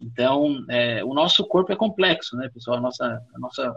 [0.00, 2.78] Então, é, o nosso corpo é complexo, né, pessoal?
[2.78, 3.74] A nossa, a nossa,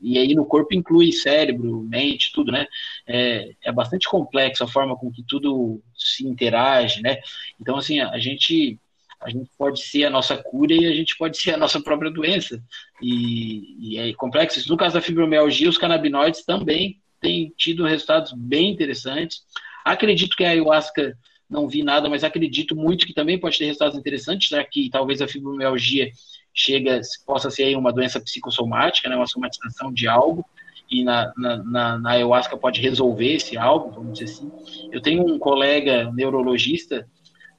[0.00, 2.66] e aí no corpo inclui cérebro, mente, tudo, né?
[3.06, 7.18] É, é bastante complexo a forma com que tudo se interage, né?
[7.60, 8.78] Então, assim, a gente
[9.20, 12.10] a gente pode ser a nossa cura e a gente pode ser a nossa própria
[12.10, 12.62] doença.
[13.00, 14.68] E, e é complexo.
[14.68, 19.42] No caso da fibromialgia, os canabinoides também têm tido resultados bem interessantes.
[19.82, 21.16] Acredito que a ayahuasca,
[21.48, 25.22] não vi nada, mas acredito muito que também pode ter resultados interessantes, já que talvez
[25.22, 26.10] a fibromialgia
[26.52, 30.44] chega, possa ser uma doença psicossomática, né, uma somatização de algo,
[30.90, 34.52] e na, na, na, na ayahuasca pode resolver esse algo, vamos dizer assim.
[34.92, 37.08] Eu tenho um colega neurologista,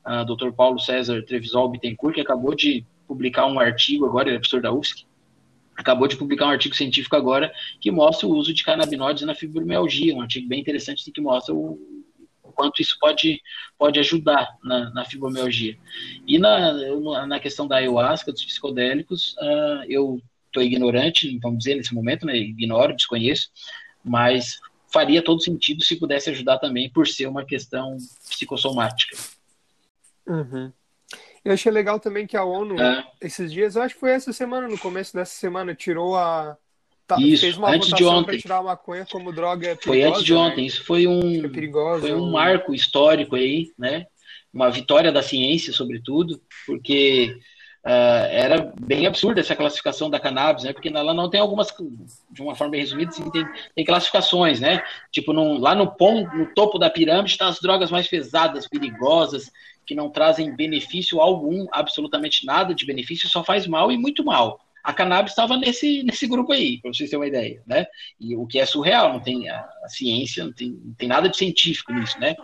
[0.06, 0.52] uh, Dr.
[0.52, 4.72] Paulo César Trevisol Bittencourt, que acabou de publicar um artigo agora, ele é professor da
[4.72, 5.06] UFSC,
[5.76, 10.16] acabou de publicar um artigo científico agora que mostra o uso de canabinoides na fibromialgia,
[10.16, 11.80] um artigo bem interessante que mostra o,
[12.42, 13.42] o quanto isso pode,
[13.78, 15.78] pode ajudar na, na fibromialgia.
[16.26, 21.94] E na, na questão da ayahuasca, dos psicodélicos, uh, eu estou ignorante, vamos dizer, nesse
[21.94, 23.50] momento, né, ignoro, desconheço,
[24.04, 27.98] mas faria todo sentido se pudesse ajudar também, por ser uma questão
[28.30, 29.18] psicossomática.
[30.26, 30.72] Uhum.
[31.46, 33.04] Eu achei legal também que a ONU, É.
[33.22, 36.58] esses dias, eu acho que foi essa semana, no começo dessa semana, tirou a.
[37.08, 38.26] tá- Isso, fez uma antes de ontem.
[38.32, 39.84] para tirar a maconha como droga perigosa.
[39.86, 40.40] Foi antes de né?
[40.40, 42.02] ontem, isso foi um, É perigosa.
[42.02, 44.08] foi um marco histórico aí, né?
[44.52, 47.38] Uma vitória da ciência, sobretudo, porque
[47.84, 50.74] ah, era bem absurda essa classificação da cannabis, né?
[50.74, 51.68] Porque ela não tem algumas,
[52.32, 54.82] de uma forma bem resumida, assim, tem, tem classificações, né?
[55.12, 59.52] Tipo, num- lá no, pom, no topo da pirâmide estão as drogas mais pesadas, perigosas,
[59.86, 64.60] que não trazem benefício algum, absolutamente nada de benefício, só faz mal e muito mal.
[64.84, 67.88] A cannabis estava nesse, nesse grupo aí, para vocês terem uma ideia, né?
[68.20, 71.28] E o que é surreal, não tem a, a ciência, não tem, não tem nada
[71.28, 72.36] de científico nisso, né?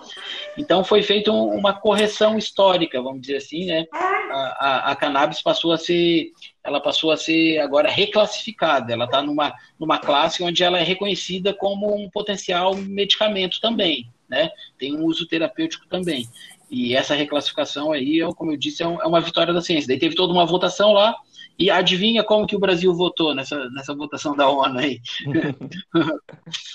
[0.57, 3.85] Então foi feita um- uma correção histórica, vamos dizer assim, né?
[3.93, 6.31] A, a, a cannabis passou a ser,
[6.63, 8.91] ela passou a ser agora reclassificada.
[8.91, 14.49] Ela está numa, numa classe onde ela é reconhecida como um potencial medicamento também, né?
[14.79, 16.27] Tem um uso terapêutico também.
[16.71, 19.89] E essa reclassificação aí, como eu disse, é, é uma vitória da ciência.
[19.89, 21.13] Daí teve toda uma votação lá,
[21.59, 25.01] e adivinha como que o Brasil votou nessa, nessa votação da ONU aí?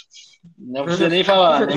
[0.58, 1.74] Não precisa nem falar, né?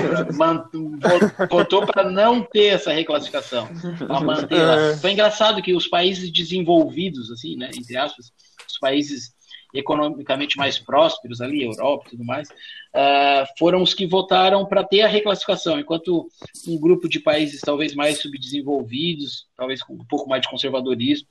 [1.50, 3.68] Votou para não ter essa reclassificação,
[3.98, 4.76] para manter lá.
[4.76, 4.96] É.
[4.96, 8.26] Foi engraçado que os países desenvolvidos, assim, né, entre aspas,
[8.68, 9.32] os países
[9.74, 12.48] economicamente mais prósperos ali, Europa e tudo mais,
[12.94, 16.28] ah, foram os que votaram para ter a reclassificação, enquanto
[16.66, 21.28] um grupo de países talvez mais subdesenvolvidos, talvez com um pouco mais de conservadorismo,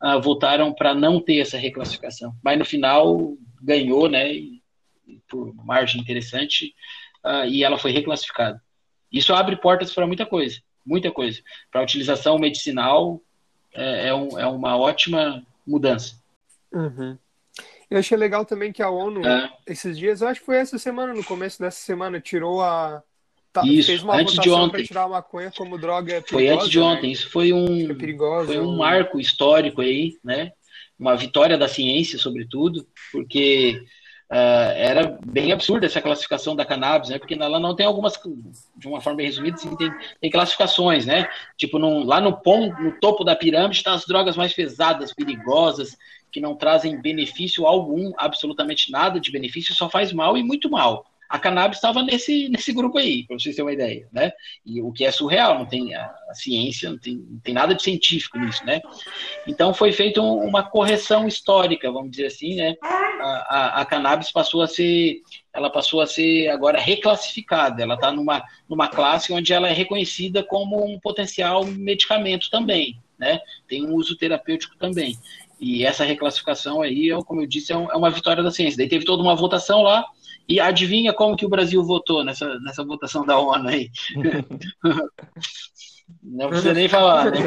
[0.00, 2.34] ah, votaram para não ter essa reclassificação.
[2.42, 4.62] Mas no final ganhou, né, e-
[5.06, 6.74] e por margem interessante,
[7.24, 8.62] ah, e ela foi reclassificada.
[9.10, 11.40] Isso abre portas para muita coisa, muita coisa.
[11.70, 13.20] Para a utilização medicinal
[13.72, 16.14] é, é um- é uma ótima mudança.
[16.72, 17.18] Uhum.
[17.90, 19.50] Eu achei legal também que a ONU, É.
[19.66, 23.02] esses dias, eu acho que foi essa semana, no começo dessa semana, tirou a.
[23.52, 24.84] tá- Isso, fez uma antes de para ontem.
[24.84, 26.28] tirar a maconha como droga perigosa.
[26.30, 26.84] Foi antes de né?
[26.84, 27.12] ontem.
[27.12, 28.46] Isso foi um, É perigosa.
[28.52, 30.52] foi um marco histórico aí, né?
[30.98, 33.82] Uma vitória da ciência, sobretudo, porque
[34.30, 37.18] ah, era bem absurda essa classificação da cannabis, né?
[37.18, 38.20] Porque ela não tem algumas,
[38.76, 41.26] de uma forma bem resumida, assim, tem, tem classificações, né?
[41.56, 45.96] Tipo, num- lá no, pom, no topo da pirâmide estão as drogas mais pesadas, perigosas,
[46.30, 51.04] que não trazem benefício algum, absolutamente nada de benefício, só faz mal e muito mal.
[51.30, 54.32] A cannabis estava nesse, nesse grupo aí, para vocês terem uma ideia, né?
[54.64, 57.74] E o que é surreal, não tem a, a ciência, não tem, não tem nada
[57.74, 58.80] de científico nisso, né?
[59.46, 62.76] Então foi feita um- uma correção histórica, vamos dizer assim, né?
[62.82, 63.26] A,
[63.78, 65.20] a, a cannabis passou a ser,
[65.52, 67.82] ela passou a ser agora reclassificada.
[67.82, 73.38] Ela está numa, numa classe onde ela é reconhecida como um potencial medicamento também, né?
[73.68, 75.14] Tem um uso terapêutico também.
[75.60, 78.76] E essa reclassificação aí, como eu disse, é, é uma vitória da ciência.
[78.76, 80.04] Daí teve toda uma votação lá,
[80.48, 83.90] e adivinha como que o Brasil votou nessa, nessa votação da ONU aí?
[86.22, 87.38] Não precisa nem falar, né?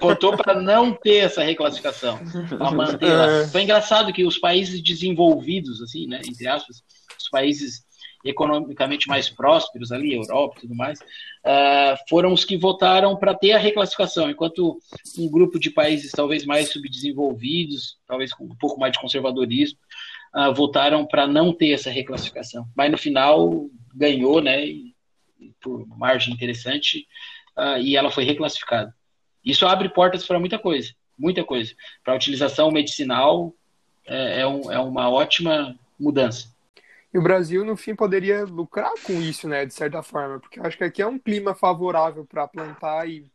[0.00, 2.16] Votou para não ter essa reclassificação.
[2.48, 3.28] Para manter lá.
[3.28, 3.48] É.
[3.48, 6.20] Foi engraçado que os países desenvolvidos, assim, né?
[6.24, 6.76] Entre aspas,
[7.18, 7.84] os países
[8.24, 10.98] economicamente mais prósperos ali, Europa e tudo mais,
[11.48, 14.78] uh, foram os que votaram para ter a reclassificação, enquanto
[15.18, 19.78] um grupo de países talvez mais subdesenvolvidos, talvez com um pouco mais de conservadorismo,
[20.36, 22.66] uh, votaram para não ter essa reclassificação.
[22.76, 24.66] Mas no final ganhou, né?
[24.66, 24.94] E,
[25.60, 27.06] por margem interessante,
[27.56, 28.94] uh, e ela foi reclassificada.
[29.44, 31.74] Isso abre portas para muita coisa, muita coisa.
[32.04, 33.54] Para a utilização medicinal
[34.06, 36.52] é, é, um, é uma ótima mudança.
[37.12, 40.64] E o Brasil, no fim, poderia lucrar com isso, né, de certa forma, porque eu
[40.64, 43.30] acho que aqui é um clima favorável para plantar e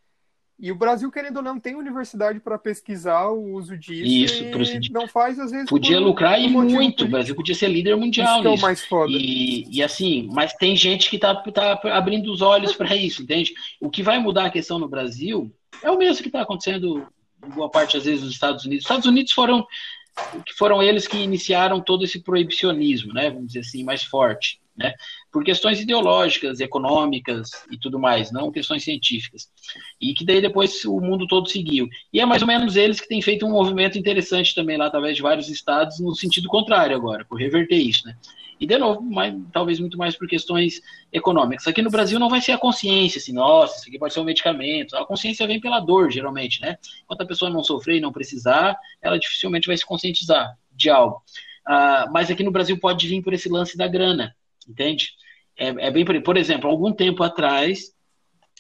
[0.60, 4.06] e o Brasil, querendo ou não, tem universidade para pesquisar o uso disso.
[4.06, 5.68] Isso, e não faz, às vezes.
[5.68, 6.76] Podia por, lucrar e muito.
[6.76, 7.04] Político.
[7.04, 8.48] O Brasil podia ser líder mundial isso.
[8.48, 9.12] É o mais foda.
[9.12, 13.54] E, e assim, mas tem gente que está tá abrindo os olhos para isso, entende?
[13.82, 15.52] O que vai mudar a questão no Brasil
[15.82, 17.06] é o mesmo que está acontecendo
[17.46, 18.86] em boa parte, às vezes, nos Estados Unidos.
[18.86, 19.66] Os Estados Unidos foram
[20.46, 24.94] que foram eles que iniciaram todo esse proibicionismo, né, vamos dizer assim, mais forte, né,
[25.32, 29.50] por questões ideológicas, econômicas e tudo mais, não questões científicas,
[30.00, 31.88] e que daí depois o mundo todo seguiu.
[32.12, 35.16] E é mais ou menos eles que têm feito um movimento interessante também lá, através
[35.16, 38.16] de vários estados, no sentido contrário agora, por reverter isso, né.
[38.60, 40.82] E, de novo, mais, talvez muito mais por questões
[41.12, 41.68] econômicas.
[41.68, 44.26] Aqui no Brasil não vai ser a consciência, assim, nossa, isso aqui pode ser um
[44.26, 44.96] medicamento.
[44.96, 46.78] A consciência vem pela dor, geralmente, né?
[47.04, 51.22] Enquanto a pessoa não sofrer e não precisar, ela dificilmente vai se conscientizar de algo.
[51.68, 54.36] Uh, mas aqui no Brasil pode vir por esse lance da grana,
[54.68, 55.12] entende?
[55.58, 57.94] É, é bem por, por exemplo, algum tempo atrás,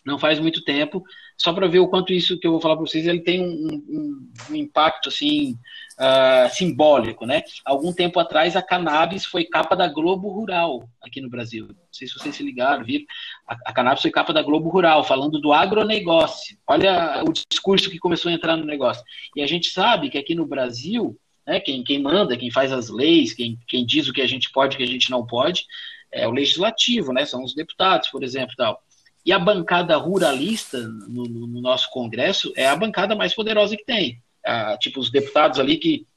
[0.05, 1.03] não faz muito tempo,
[1.37, 3.81] só para ver o quanto isso que eu vou falar para vocês, ele tem um,
[3.89, 5.57] um, um impacto assim
[5.93, 7.43] uh, simbólico, né?
[7.65, 11.67] Algum tempo atrás a cannabis foi capa da Globo Rural aqui no Brasil.
[11.67, 13.05] Não sei se vocês se ligaram, viram?
[13.47, 16.57] A, a cannabis foi capa da Globo Rural, falando do agronegócio.
[16.67, 19.03] Olha o discurso que começou a entrar no negócio.
[19.35, 22.89] E a gente sabe que aqui no Brasil, né, quem, quem manda, quem faz as
[22.89, 25.25] leis, quem, quem diz o que a gente pode e o que a gente não
[25.25, 25.65] pode,
[26.11, 27.25] é o legislativo, né?
[27.25, 28.81] São os deputados, por exemplo, tal.
[29.25, 34.21] E a bancada ruralista no, no, nosso Congresso é a bancada mais poderosa que tem.
[34.45, 36.07] Ah, tipo, os deputados ali que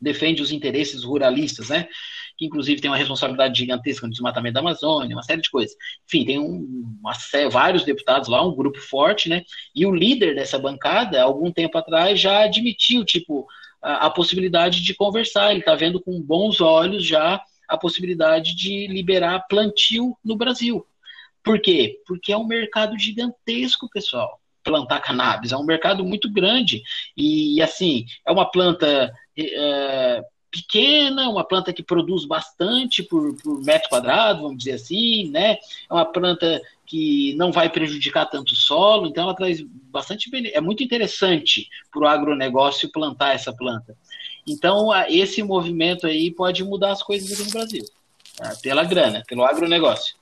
[0.00, 1.88] defendem os interesses ruralistas, né?
[2.36, 5.74] Que inclusive tem uma responsabilidade gigantesca no desmatamento da Amazônia, uma série de coisas.
[6.06, 7.12] Enfim, tem um, uma,
[7.50, 9.42] vários deputados lá, um grupo forte, né?
[9.74, 13.46] E o líder dessa bancada, algum tempo atrás, já admitiu, tipo,
[13.80, 15.50] a, a possibilidade de conversar.
[15.50, 20.86] Ele está vendo com bons olhos já a possibilidade de liberar plantio no Brasil.
[21.42, 22.00] Por quê?
[22.06, 24.40] Porque é um mercado gigantesco, pessoal.
[24.66, 26.82] Plantar cannabis é um mercado muito grande
[27.16, 33.88] e, assim, é uma planta é, pequena, uma planta que produz bastante por, por, metro
[33.88, 35.52] quadrado, vamos dizer assim, né?
[35.88, 40.60] É uma planta que não vai prejudicar tanto o solo, então ela traz bastante é
[40.60, 43.96] muito interessante para o agronegócio plantar essa planta.
[44.46, 47.84] Então esse movimento aí pode mudar as coisas aqui no Brasil,
[48.36, 48.56] tá?
[48.62, 50.16] pela grana, pelo agronegócio.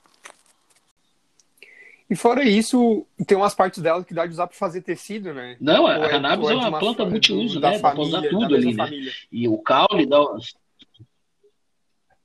[2.09, 5.57] E fora isso, tem umas partes dela que dá de usar para fazer tecido, né?
[5.59, 7.79] Não, a, é, cannabis é, é uma, uma planta multiuso, né?
[7.79, 8.85] Dá usar tudo ali, né?
[8.85, 9.11] família.
[9.31, 10.19] E o caule dá.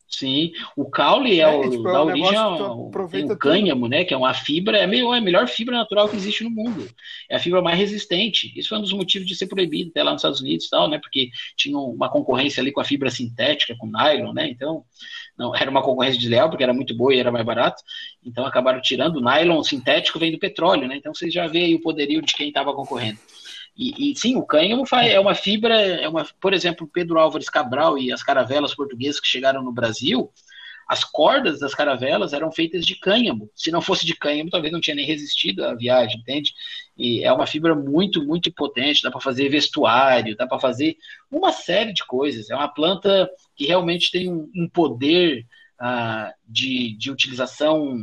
[0.06, 4.04] Sim, o caule é, é o, tipo, é dá origem ao tem o cânhamo, né?
[4.04, 6.90] Que é uma fibra, é, meio, é a melhor fibra natural que existe no mundo.
[7.28, 8.52] É a fibra mais resistente.
[8.56, 10.90] Isso foi um dos motivos de ser proibido até lá nos Estados Unidos e tal,
[10.90, 10.98] né?
[10.98, 14.48] Porque tinha uma concorrência ali com a fibra sintética, com nylon, né?
[14.48, 14.84] Então,
[15.40, 17.82] não era uma concorrência desleal, porque era muito boa e era mais barato,
[18.24, 19.16] então acabaram tirando.
[19.16, 20.96] O nylon sintético vem do petróleo, né?
[20.96, 23.18] Então vocês já vê aí o poderio de quem estava concorrendo.
[23.76, 27.96] E, e, sim, o cânhamo é uma fibra, é uma, por exemplo, Pedro Álvares Cabral
[27.96, 30.30] e as caravelas portuguesas que chegaram no Brasil,
[30.90, 33.48] as cordas das caravelas eram feitas de cânhamo.
[33.54, 36.52] Se não fosse de cânhamo, talvez não tinha nem resistido à viagem, entende?
[36.96, 40.96] E é uma fibra muito, muito potente, dá para fazer vestuário, dá para fazer
[41.30, 42.50] uma série de coisas.
[42.50, 45.46] É uma planta que realmente tem um, poder
[45.80, 47.96] uh, de, de utilização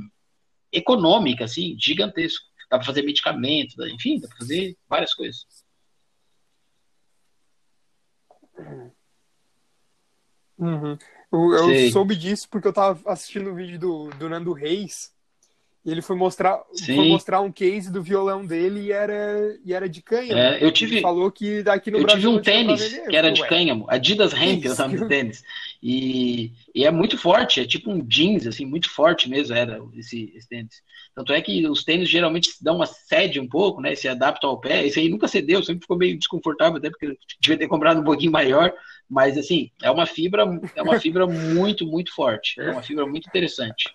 [0.72, 2.46] econômica, assim, gigantesco.
[2.72, 5.46] Dá para fazer medicamento, enfim, dá para fazer várias coisas.
[10.58, 10.98] Uhum.
[11.32, 15.14] Eu, eu soube disso porque eu tava assistindo o vídeo do, do Nando Reis
[15.88, 16.98] E ele foi mostrar, Sim.
[16.98, 20.38] foi mostrar um case do violão dele e era, e era de cânhamo.
[20.38, 23.30] É, eu tive- Ele falou que daqui no eu Brasil tive um tênis que era
[23.30, 24.82] Eu de "Ué, cânhamo, Adidas Hemp, isso?
[24.82, 25.46] nome do tênis.
[25.82, 30.34] E, e é muito forte, é tipo um jeans, assim, muito forte mesmo era esse,
[30.36, 30.82] esse tênis.
[31.16, 33.96] Tanto é que os tênis geralmente dão uma cede um pouco, né?
[33.96, 34.86] Se adaptam ao pé.
[34.86, 38.04] Esse aí nunca cedeu, sempre ficou meio desconfortável, até porque eu devia ter comprado um
[38.04, 38.74] pouquinho maior.
[39.10, 40.44] Mas assim, é uma fibra,
[40.76, 42.60] é uma fibra muito, muito forte.
[42.60, 43.86] É uma fibra muito interessante.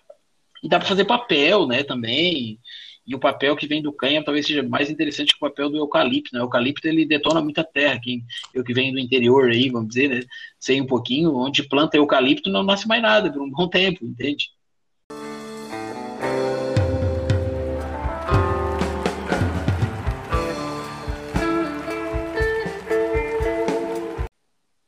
[0.63, 2.59] E dá para fazer papel, né, também.
[3.05, 5.77] E o papel que vem do cânhamo talvez seja mais interessante que o papel do
[5.77, 6.39] eucalipto, né?
[6.39, 10.09] O eucalipto ele detona muita terra, quem eu que venho do interior aí, vamos dizer,
[10.09, 10.21] né?
[10.57, 14.49] Sei um pouquinho, onde planta eucalipto não nasce mais nada por um bom tempo, entende?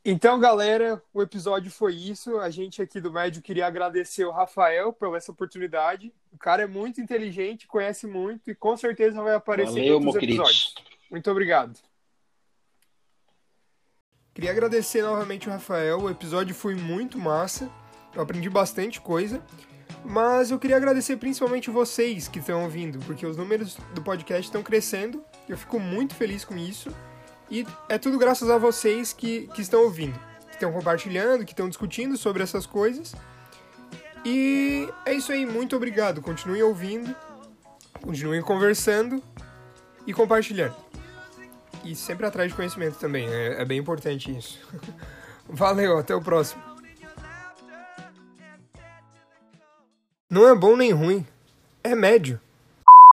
[0.08, 2.38] Então, galera, o episódio foi isso.
[2.38, 6.14] A gente aqui do Médio queria agradecer o Rafael pela essa oportunidade.
[6.32, 10.12] O cara é muito inteligente, conhece muito e com certeza vai aparecer em Valeu, outros
[10.12, 10.42] meu querido.
[10.42, 10.74] episódios.
[11.10, 11.76] Muito obrigado.
[14.32, 15.98] Queria agradecer novamente o Rafael.
[15.98, 17.68] O episódio foi muito massa.
[18.14, 19.42] Eu aprendi bastante coisa.
[20.04, 24.62] Mas eu queria agradecer principalmente vocês que estão ouvindo, porque os números do podcast estão
[24.62, 25.24] crescendo.
[25.48, 26.94] Eu fico muito feliz com isso.
[27.50, 30.18] E é tudo graças a vocês que, que estão ouvindo,
[30.48, 33.14] que estão compartilhando, que estão discutindo sobre essas coisas.
[34.24, 36.20] E é isso aí, muito obrigado.
[36.20, 37.14] Continuem ouvindo,
[38.02, 39.22] continuem conversando
[40.06, 40.74] e compartilhando.
[41.84, 44.58] E sempre atrás de conhecimento também, é, é bem importante isso.
[45.48, 46.60] Valeu, até o próximo.
[50.28, 51.24] Não é bom nem ruim,
[51.84, 52.40] é médio.